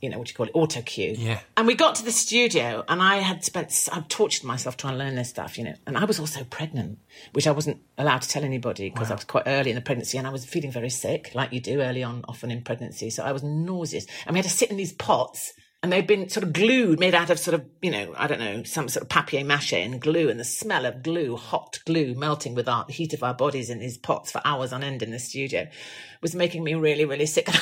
[0.00, 1.14] you know, what do you call it, auto cue.
[1.18, 1.40] Yeah.
[1.56, 4.98] And we got to the studio, and I had spent, I'd tortured myself trying to
[4.98, 5.74] learn this stuff, you know.
[5.86, 6.98] And I was also pregnant,
[7.32, 10.18] which I wasn't allowed to tell anybody because I was quite early in the pregnancy,
[10.18, 13.10] and I was feeling very sick, like you do early on, often in pregnancy.
[13.10, 15.52] So I was nauseous, and we had to sit in these pots
[15.82, 18.38] and they'd been sort of glued, made out of sort of, you know, I don't
[18.38, 22.14] know, some sort of papier mâché and glue, and the smell of glue, hot glue,
[22.14, 25.02] melting with our the heat of our bodies in these pots for hours on end
[25.02, 25.66] in the studio,
[26.20, 27.48] was making me really, really sick.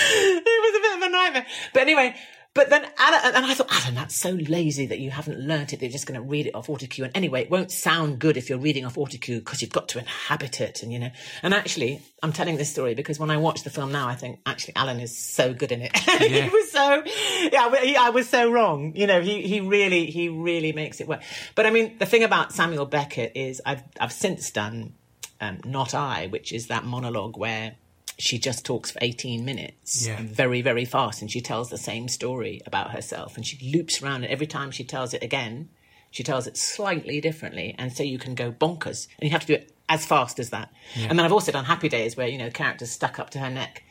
[0.00, 1.46] It was a bit of a nightmare.
[1.72, 2.14] But anyway,
[2.58, 5.78] but then Alan, and I thought, Alan, that's so lazy that you haven't learnt it.
[5.78, 7.04] They're just going to read it off autocue.
[7.04, 10.00] And anyway, it won't sound good if you're reading off autocue because you've got to
[10.00, 10.82] inhabit it.
[10.82, 11.10] And, you know,
[11.44, 14.40] and actually, I'm telling this story because when I watch the film now, I think
[14.44, 15.96] actually Alan is so good in it.
[15.98, 17.04] he was so,
[17.52, 18.92] yeah, he, I was so wrong.
[18.96, 21.22] You know, he, he really, he really makes it work.
[21.54, 24.94] But I mean, the thing about Samuel Beckett is I've, I've since done
[25.40, 27.76] um, Not I, which is that monologue where
[28.18, 30.18] she just talks for 18 minutes Yeah.
[30.20, 31.22] very, very fast.
[31.22, 33.36] And she tells the same story about herself.
[33.36, 34.24] And she loops around.
[34.24, 35.68] And every time she tells it again,
[36.10, 37.74] she tells it slightly differently.
[37.78, 39.06] And so you can go bonkers.
[39.20, 40.70] And you have to do it as fast as that.
[40.96, 43.38] And then I've also done Happy Days where, you know, the character's stuck up to
[43.38, 43.84] her neck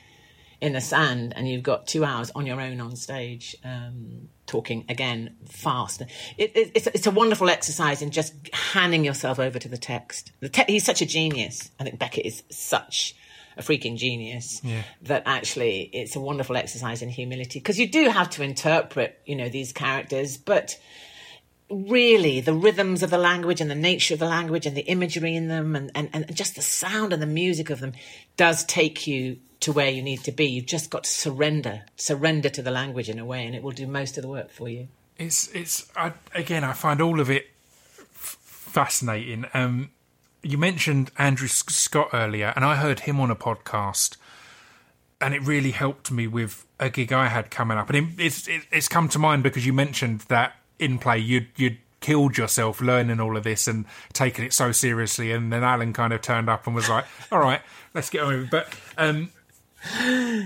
[0.60, 4.84] in the sand and you've got two hours on your own on stage um, talking
[4.90, 6.02] again fast.
[6.38, 10.32] It, it, it's, it's a wonderful exercise in just handing yourself over to the text.
[10.40, 11.70] The te- he's such a genius.
[11.80, 13.16] I think Beckett is such
[13.58, 14.84] a freaking genius Yeah.
[15.04, 19.36] that actually it's a wonderful exercise in humility because you do have to interpret, you
[19.36, 20.80] know, these characters, but
[21.70, 25.36] really the rhythms of the language and the nature of the language and the imagery
[25.36, 27.94] in them and, and, and just the sound and the music of them
[28.38, 30.46] does take you to where you need to be.
[30.46, 33.72] You've just got to surrender, surrender to the language in a way, and it will
[33.72, 34.88] do most of the work for you.
[35.18, 36.64] It's it's I, again.
[36.64, 37.48] I find all of it
[38.12, 39.46] fascinating.
[39.54, 39.90] Um,
[40.44, 44.18] you mentioned Andrew Scott earlier, and I heard him on a podcast,
[45.20, 47.90] and it really helped me with a gig I had coming up.
[47.90, 52.38] And it's it's come to mind because you mentioned that in play you'd you'd killed
[52.38, 56.22] yourself learning all of this and taking it so seriously, and then Alan kind of
[56.22, 57.62] turned up and was like, "All right,
[57.94, 58.68] let's get on with it." But
[58.98, 59.32] um,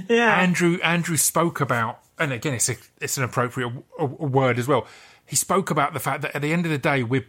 [0.10, 0.40] Yeah.
[0.42, 4.88] Andrew Andrew spoke about, and again, it's a, it's an appropriate word as well.
[5.26, 7.26] He spoke about the fact that at the end of the day, we're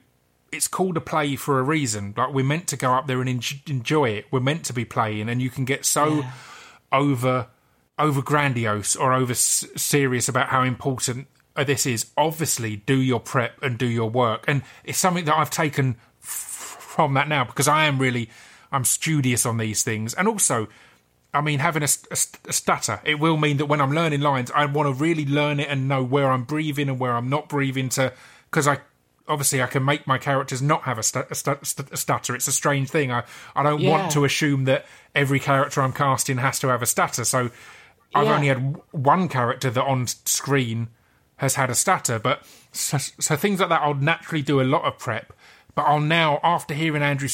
[0.52, 2.14] it's called a play for a reason.
[2.16, 4.26] Like we're meant to go up there and en- enjoy it.
[4.30, 6.24] We're meant to be playing, and you can get so
[6.92, 7.48] over
[7.98, 11.26] over grandiose or over s- serious about how important
[11.56, 12.10] this is.
[12.16, 16.76] Obviously, do your prep and do your work, and it's something that I've taken f-
[16.80, 18.28] from that now because I am really
[18.70, 20.68] I'm studious on these things, and also.
[21.34, 24.50] I mean, having a, a a stutter, it will mean that when I'm learning lines,
[24.54, 27.48] I want to really learn it and know where I'm breathing and where I'm not
[27.48, 28.12] breathing to,
[28.50, 28.80] because I
[29.32, 31.56] obviously I can make my characters not have a, stu- a, stu-
[31.90, 32.34] a stutter.
[32.34, 33.10] It's a strange thing.
[33.10, 33.24] I
[33.56, 33.90] I don't Yeah.
[33.90, 37.24] want to assume that every character I'm casting has to have a stutter.
[37.24, 37.50] So
[38.14, 38.34] I've Yeah.
[38.34, 40.88] only had w- one character that on screen
[41.36, 44.84] has had a stutter, but so, so things like that, I'll naturally do a lot
[44.84, 45.32] of prep.
[45.74, 47.28] But I'll now, after hearing Andrew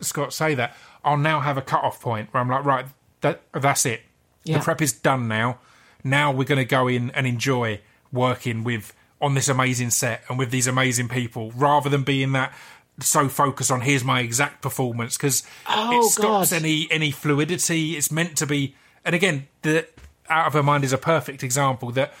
[0.00, 2.86] Scott say that, I'll now have a cut off point where I'm like, right,
[3.22, 4.02] that that's it.
[4.44, 4.58] Yeah.
[4.58, 5.58] The prep is done now.
[6.04, 7.80] Now we're going to go in and enjoy
[8.12, 12.52] working with on this amazing set and with these amazing people, rather than being that
[13.00, 16.56] so focused on here's my exact performance because Oh, it stops God.
[16.56, 17.96] any any fluidity.
[17.96, 19.86] It's meant to be, and again, the
[20.28, 22.12] out of her mind is a perfect example that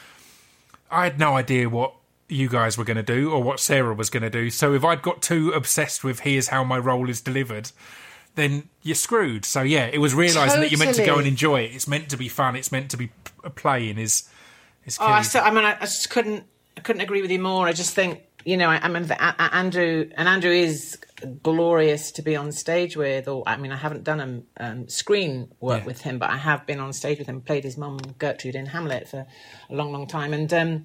[0.90, 1.94] I had no idea what
[2.28, 4.50] you guys were going to do or what Sara was going to do.
[4.50, 7.70] So if I'd got too obsessed with here's how my role is delivered,
[8.34, 9.44] then you're screwed.
[9.44, 11.74] So yeah, it was realizing that you're meant to go and enjoy it.
[11.74, 12.54] It's meant to be fun.
[12.56, 13.10] It's meant to be
[13.56, 13.98] playing.
[13.98, 14.28] Is
[14.84, 15.04] is key.
[15.04, 16.44] Oh, I, so, I mean, I, I just couldn't,
[16.78, 17.66] I couldn't agree with you more.
[17.66, 20.96] I just think, you know, I, I mean, the, a, a- Andrew and Andrew is
[21.42, 23.26] glorious to be on stage with.
[23.26, 25.86] Or, I mean, I haven't done a um, screen work Yeah.
[25.86, 27.40] with him, but I have been on stage with him.
[27.40, 29.26] Played his mum Gertrude in Hamlet for
[29.68, 30.32] a long, long time.
[30.32, 30.84] And um,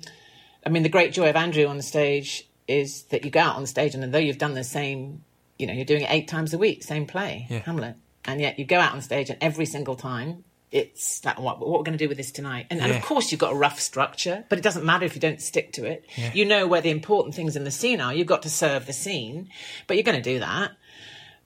[0.66, 3.56] I mean, the great joy of Andrew on the stage is that you go out
[3.58, 5.24] on stage, and although you've done the same,
[5.60, 7.60] you know, you're doing it eight times a week, same play, Yeah.
[7.60, 10.44] Hamlet, and yet you go out on stage, and every single time.
[10.74, 12.98] It's like what, what we're going to do with this tonight, and, and Yeah.
[12.98, 15.72] of course you've got a rough structure, but it doesn't matter if you don't stick
[15.74, 16.04] to it.
[16.34, 18.14] You know where the important things in the scene are.
[18.14, 19.50] You've got to serve the scene,
[19.88, 20.72] but you're going to do that.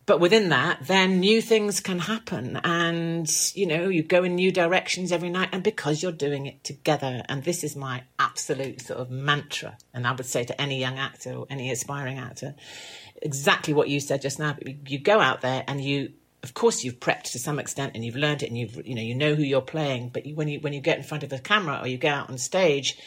[0.06, 4.54] But within that, then new things can happen, and you know you go in new
[4.54, 9.02] directions every night, and because you're doing it together, and this is my absolute sort
[9.02, 12.56] of mantra, and I would say to any young actor or any aspiring actor,
[13.22, 14.56] exactly what you said just now.
[14.88, 16.14] You go out there and you
[16.48, 19.02] of course you've prepped to some extent and you've learned it and you've you know
[19.02, 21.34] you know who you're playing but you, when you when you get in front of
[21.34, 22.98] a camera or you get out on stage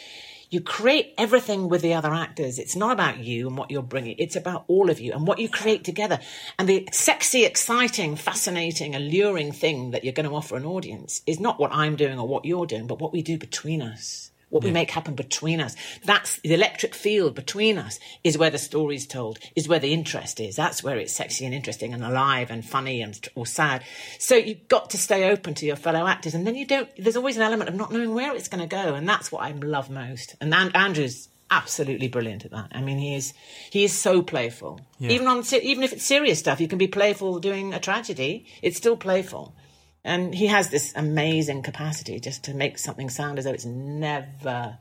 [0.51, 2.59] you create everything with the other actors.
[2.59, 4.17] It's not about you and what you're bringing.
[4.19, 6.19] It's about all of you and what you create together
[6.59, 11.39] and the sexy exciting fascinating alluring thing that you're going to offer an audience is
[11.39, 14.63] not what i'm doing or what you're doing but what we do between us what
[14.63, 15.75] we make happen between us.
[16.05, 20.39] That's the electric field between us is where the story's told, is where the interest
[20.39, 20.55] is.
[20.55, 23.83] That's where it's sexy and interesting and alive and funny and or sad.
[24.19, 26.89] So you've got to stay open to your fellow actors, and then you don't.
[26.97, 29.41] There's always an element of not knowing where it's going to go, and that's what
[29.41, 30.35] I love most.
[30.39, 32.69] And An- Andrew's absolutely brilliant at that.
[32.71, 33.33] I mean, he is
[33.69, 34.79] he is so playful.
[34.99, 38.45] Even on even if it's serious stuff, you can be playful doing a tragedy.
[38.61, 39.55] It's still playful.
[40.03, 44.79] And he has this amazing capacity just to make something sound as though it's never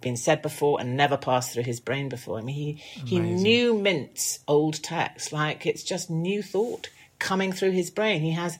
[0.00, 2.38] been said before and never passed through his brain before.
[2.38, 2.72] I mean, he,
[3.06, 6.88] he new mints old text like it's just new thought
[7.18, 8.20] coming through his brain.
[8.20, 8.58] He has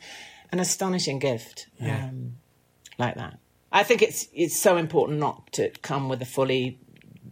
[0.51, 2.37] an astonishing gift um,
[2.99, 3.39] like that.
[3.71, 6.81] I think it's it's so important not to come with a fully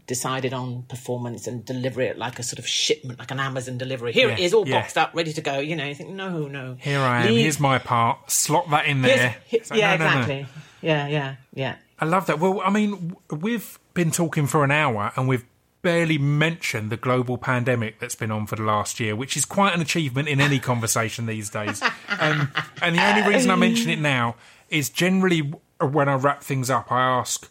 [0.07, 4.13] decided on performance and deliver it like a sort of shipment, like an Amazon delivery.
[4.13, 4.81] Here it Yeah, is, all yeah.
[4.81, 5.59] boxed up, ready to go.
[5.59, 6.77] You know, you think, no, no.
[6.81, 7.29] Here I am.
[7.29, 8.31] Leave- Here's my part.
[8.31, 9.37] Slot that in there.
[9.53, 10.21] like, yeah, no, no, no.
[10.21, 10.47] exactly.
[10.83, 11.77] Yeah, yeah, yeah.
[11.99, 12.39] I love that.
[12.39, 15.45] Well, I mean, we've been talking for an hour and we've
[15.83, 19.73] barely mentioned the global pandemic that's been on for the last year, which is quite
[19.75, 21.83] an achievement in any conversation these days.
[22.19, 22.51] Um,
[22.83, 24.35] and the only reason I mention it now
[24.69, 27.51] is generally when I wrap things up, I ask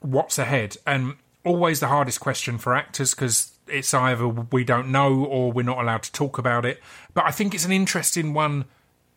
[0.00, 0.76] what's ahead.
[0.86, 1.14] And
[1.44, 5.78] always the hardest question for actors because it's either we don't know or we're not
[5.78, 6.82] allowed to talk about it.
[7.12, 8.64] But I think it's an interesting one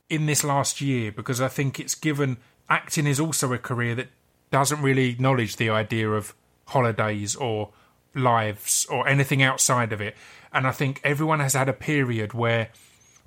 [0.10, 2.38] in this last year because I think it's given
[2.70, 4.08] acting is also a career that
[4.52, 6.34] doesn't really acknowledge the idea of
[6.68, 7.72] holidays or
[8.14, 10.16] lives or anything outside of it.
[10.54, 12.70] And I think everyone has had a period where,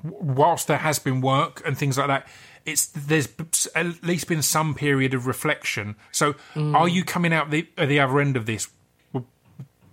[0.03, 2.29] whilst there has been work and things like that,
[2.67, 3.29] it's there's
[3.75, 5.97] at least been some period of reflection.
[6.13, 6.75] So, mm.
[6.75, 8.69] are you coming out the at the other end of this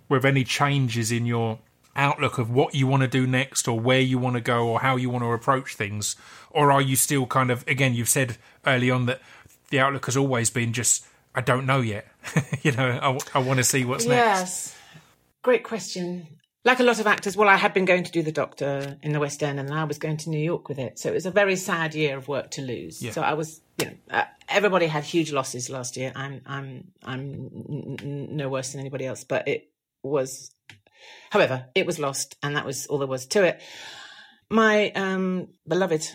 [0.08, 1.58] with any changes in your
[1.96, 4.80] outlook of what you want to do next or where you want to go or
[4.80, 6.14] how you want to approach things
[6.50, 8.36] or are you still kind of again you've said
[8.66, 9.20] early on that
[9.70, 11.04] the outlook has always been just
[11.34, 12.06] i don't know yet
[12.62, 14.78] you know i, I, want to see what's next Yes.
[15.42, 16.26] Great question.
[16.64, 19.12] Like a lot of actors, well, I had been going to do The Doctor in
[19.12, 20.98] the West End and then I was going to New York with it.
[20.98, 23.00] So it was a very sad year of work to lose.
[23.00, 23.12] Yeah.
[23.12, 26.12] So I was, you know, uh, everybody had huge losses last year.
[26.14, 29.68] I'm, I'm, I'm n- n- no worse than anybody else, but it
[30.02, 30.50] was,
[31.30, 33.60] however, it was lost and that was all there was to it.
[34.50, 36.08] My um, beloved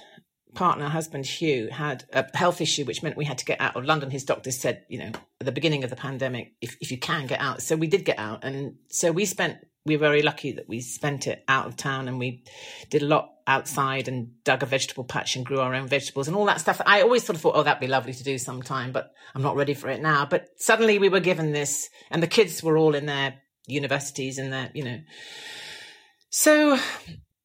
[0.54, 3.86] partner, husband Hugh, had a health issue, which meant we had to get out of
[3.86, 4.12] London.
[4.12, 7.28] His doctors said, you know, at the beginning of the pandemic, if, if you can
[7.28, 7.62] get out.
[7.62, 8.44] So we did get out.
[8.44, 12.08] And so we spent, we were very lucky that we spent it out of town
[12.08, 12.44] and we
[12.90, 16.38] did a lot outside and dug a vegetable patch and grew our own vegetables and
[16.38, 16.82] all that stuff.
[16.86, 19.56] I always sort of thought, oh, that'd be lovely to do sometime, but I'm not
[19.56, 20.26] ready for it now.
[20.26, 23.36] But suddenly we were given this and the kids were all in their
[23.68, 25.00] universities and their, you know,
[26.30, 26.78] so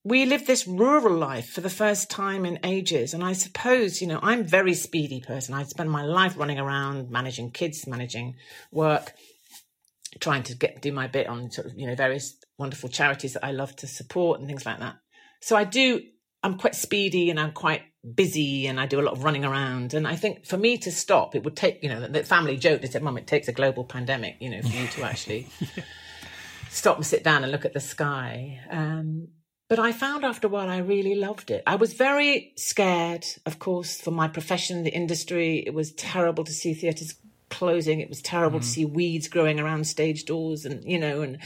[0.05, 3.13] we lived this rural life for the first time in ages.
[3.13, 5.55] And I suppose, you know, I'm a very speedy person.
[5.55, 8.37] I spend my life running around, managing kids, managing
[8.73, 9.13] work,
[10.21, 13.45] trying to get do my bit on sort of, you know, various wonderful charities that
[13.45, 14.97] I love to support and things like that.
[15.41, 16.01] So I do
[16.43, 17.83] I'm quite speedy and I'm quite
[18.15, 19.93] busy and I do a lot of running around.
[19.93, 22.81] And I think for me to stop, it would take, you know, the family joke,
[22.81, 25.49] they said, Mum, it takes a global pandemic, you know, for you to actually
[26.71, 28.61] stop and sit down and look at the sky.
[28.71, 29.29] Um,
[29.69, 31.63] But I found after a while I really loved it.
[31.67, 35.63] I was very scared, of course, for my profession, the industry.
[35.67, 37.15] It was terrible to see theatres
[37.51, 38.01] closing.
[38.01, 38.63] It was terrible mm.
[38.63, 41.39] to see weeds growing around stage doors and, you know, and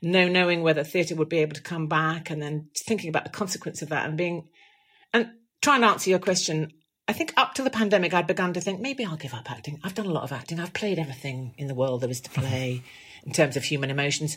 [0.00, 3.30] no knowing whether theatre would be able to come back and then thinking about the
[3.30, 4.48] consequence of that and being,
[5.12, 6.72] and trying to answer your question.
[7.06, 9.80] I think up to the pandemic, I'd begun to think maybe I'll give up acting.
[9.82, 10.60] I've done a lot of acting.
[10.60, 12.82] I've played everything in the world there is to play
[13.24, 14.36] in terms of human emotions.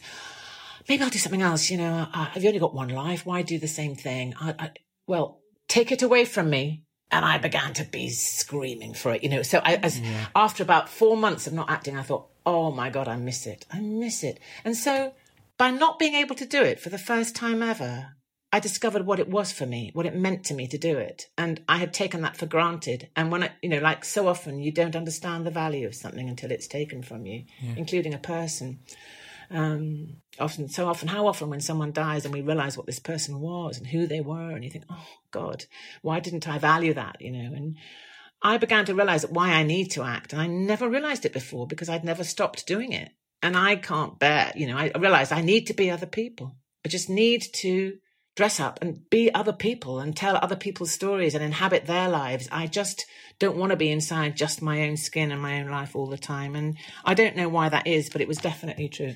[0.90, 1.70] Maybe I'll do something else.
[1.70, 3.26] You know, I've only got one life.
[3.26, 4.34] Why do the same thing?
[4.40, 4.72] I, I,
[5.08, 9.30] well, take it away from me and I began to be screaming for it, you
[9.30, 9.44] know.
[9.44, 10.28] So I, as yeah.
[10.36, 13.66] after about four months of not acting, I thought, oh my God, I miss it.
[13.72, 14.40] I miss it.
[14.64, 15.14] And so
[15.58, 18.16] by not being able to do it for the first time ever,
[18.54, 21.28] I discovered what it was for me, what it meant to me to do it.
[21.38, 23.10] And I had taken that for granted.
[23.16, 26.28] And when I, you know, like so often, you don't understand the value of something
[26.28, 27.76] until it's taken from you, yeah.
[27.78, 28.80] including a person.
[29.50, 33.40] Um, often, so often, how often when someone dies and we realize what this person
[33.40, 35.66] was and who they were, and you think, oh God,
[36.02, 37.22] why didn't I value that?
[37.22, 37.78] You know, and
[38.42, 40.34] I began to realize why I need to act.
[40.34, 43.12] And I never realized it before because I'd never stopped doing it.
[43.44, 46.56] And I can't bear, you know, I realized I need to be other people.
[46.86, 47.98] I just need to
[48.42, 52.50] dress up and be other people and tell other people's stories and inhabit their lives.
[52.52, 53.06] I just
[53.38, 56.18] don't want to be inside just my own skin and my own life all the
[56.18, 56.56] time.
[56.56, 56.76] And
[57.06, 59.14] I don't know why that is, but it was definitely true.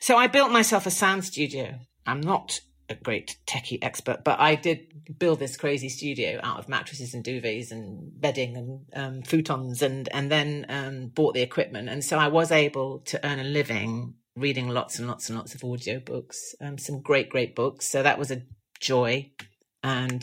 [0.00, 1.78] So I built myself a sound studio.
[2.04, 6.68] I'm not a great techie expert, but I did build this crazy studio out of
[6.68, 11.88] mattresses and duvets and bedding and um, futons and, and then um, bought the equipment.
[11.88, 15.54] And so I was able to earn a living reading lots and lots and lots
[15.54, 17.88] of audio books, um, some great, great books.
[17.88, 18.42] So that was a
[18.78, 19.30] joy
[19.82, 20.22] and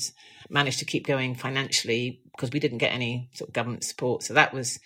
[0.50, 4.24] managed to keep going financially because we didn't get any sort of government support.
[4.24, 4.80] So that was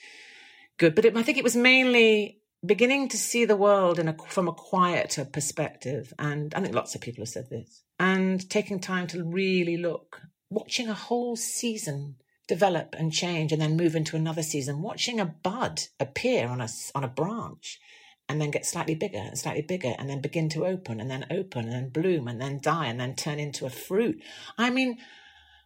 [0.77, 0.95] good.
[0.95, 4.47] But it, I think it was mainly beginning to see the world in a, from
[4.47, 6.13] a quieter perspective.
[6.17, 7.83] And I think lots of people have said this.
[7.99, 12.15] And taking time to really look, watching a whole season
[12.47, 16.69] develop and change and then move into another season, watching a bud appear on a,
[16.95, 17.79] on a branch
[18.29, 21.25] and then get slightly bigger and slightly bigger and then begin to open and then
[21.31, 24.21] open and then bloom and then die and then turn into a fruit.
[24.57, 24.97] I mean,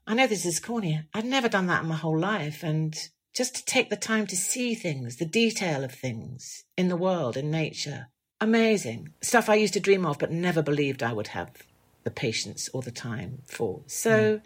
[0.06, 1.04] I know this is corny.
[1.14, 2.64] I've never done that in my whole life.
[2.64, 2.96] And
[3.34, 7.38] just to take the time to see things, the detail of things in the world,
[7.38, 8.10] in nature,
[8.40, 9.14] amazing.
[9.22, 11.52] Stuff I used to dream of, but never believed I would have
[12.04, 13.82] the patience or the time for.
[13.88, 14.42] So mm.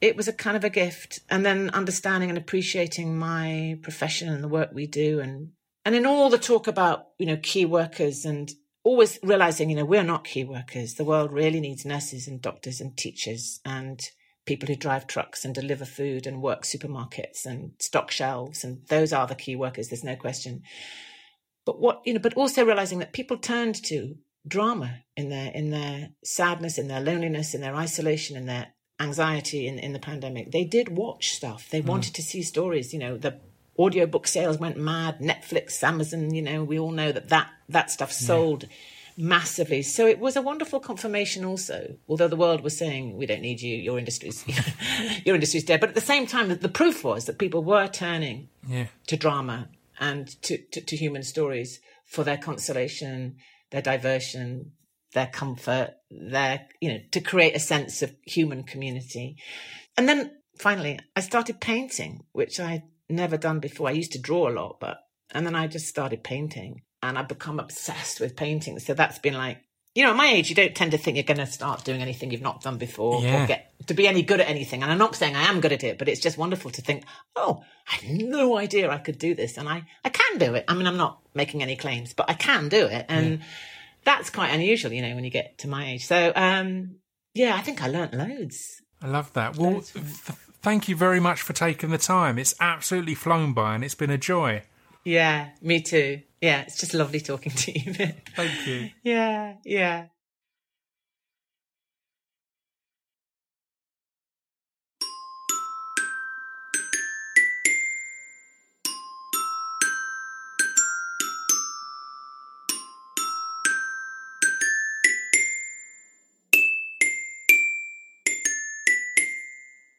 [0.00, 1.20] it was a kind of a gift.
[1.30, 5.52] And then understanding and appreciating my profession and the work we do and
[5.84, 8.50] and in all the talk about, you know, key workers and
[8.84, 10.94] always realizing, you know, we're not key workers.
[10.94, 14.00] The world really needs nurses and doctors and teachers and
[14.44, 18.64] people who drive trucks and deliver food and work supermarkets and stock shelves.
[18.64, 19.88] And those are the key workers.
[19.88, 20.62] There's no question.
[21.64, 24.16] But what, you know, but also realizing that people turned to
[24.46, 29.66] drama in their, in their sadness, in their loneliness, in their isolation, in their anxiety
[29.66, 30.50] in, in the pandemic.
[30.50, 31.68] They did watch stuff.
[31.70, 31.86] They mm.
[31.86, 33.40] wanted to see stories, you know, the
[33.78, 38.12] audiobook sales went mad, Netflix, Amazon, you know, we all know that that, that stuff
[38.12, 38.68] sold yeah.
[39.28, 39.82] massively.
[39.82, 43.60] So it was a wonderful confirmation also, although the world was saying, we don't need
[43.60, 44.44] you, your industry's,
[45.24, 45.80] your industry's dead.
[45.80, 48.86] But at the same time, the, the proof was that people were turning yeah.
[49.06, 49.68] to drama
[49.98, 53.36] and to, to, to human stories for their consolation,
[53.70, 54.72] their diversion,
[55.12, 59.36] their comfort, their, you know, to create a sense of human community.
[59.96, 63.88] And then finally, I started painting, which I never done before.
[63.88, 64.98] I used to draw a lot, but
[65.30, 68.78] and then I just started painting and I've become obsessed with painting.
[68.78, 69.58] So that's been like,
[69.94, 72.00] you know, at my age, you don't tend to think you're going to start doing
[72.00, 73.44] anything you've not done before yeah.
[73.44, 74.82] or get to be any good at anything.
[74.82, 77.04] And I'm not saying I am good at it, but it's just wonderful to think,
[77.36, 79.58] oh, I had no idea I could do this.
[79.58, 80.64] And I, I can do it.
[80.68, 83.04] I mean, I'm not making any claims, but I can do it.
[83.08, 83.44] And yeah.
[84.04, 86.06] that's quite unusual, you know, when you get to my age.
[86.06, 86.96] So, um,
[87.34, 88.80] yeah, I think I learnt loads.
[89.02, 89.56] I love that.
[89.56, 89.82] Well,
[90.62, 92.38] thank you very much for taking the time.
[92.38, 94.62] It's absolutely flown by and it's been a joy.
[95.04, 96.22] Yeah, me too.
[96.40, 97.92] Yeah, it's just lovely talking to you.
[98.36, 98.90] thank you.
[99.02, 100.06] Yeah, yeah.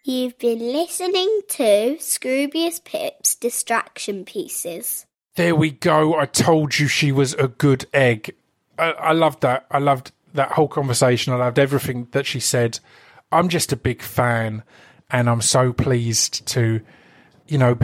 [0.06, 5.06] You've been listening to Scroobius Pip's Distraction Pieces.
[5.38, 6.20] There we go.
[6.20, 8.36] I told you she was a good egg.
[8.78, 9.66] I, I loved that.
[9.72, 11.32] I loved that whole conversation.
[11.32, 12.82] I loved everything that she said.
[13.32, 14.64] I'm just a big fan,
[15.10, 16.82] and I'm so pleased to,
[17.48, 17.78] you know,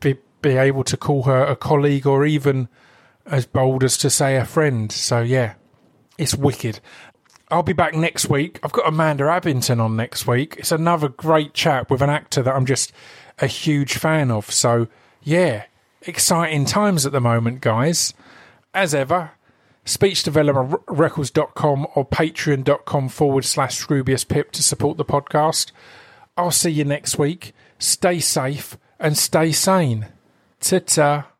[0.00, 2.68] be, be able to call her a colleague or even
[3.24, 4.90] as bold as to say a friend.
[4.90, 5.54] So, yeah,
[6.18, 6.80] it's wicked.
[7.52, 8.58] I'll be back next week.
[8.62, 10.56] I've got Amanda Abbington on next week.
[10.56, 12.92] It's another great chat with an actor that I'm just
[13.40, 14.50] a huge fan of.
[14.50, 14.88] So,
[15.22, 15.64] yeah,
[16.00, 18.14] exciting times at the moment, guys.
[18.72, 19.32] As ever,
[19.84, 25.72] speechdevelopmentrecords.com or patreon.com forward slash Scroobius Pip to support the podcast.
[26.38, 27.52] I'll see you next week.
[27.78, 30.06] Stay safe and stay sane.
[30.58, 31.31] Ta ta.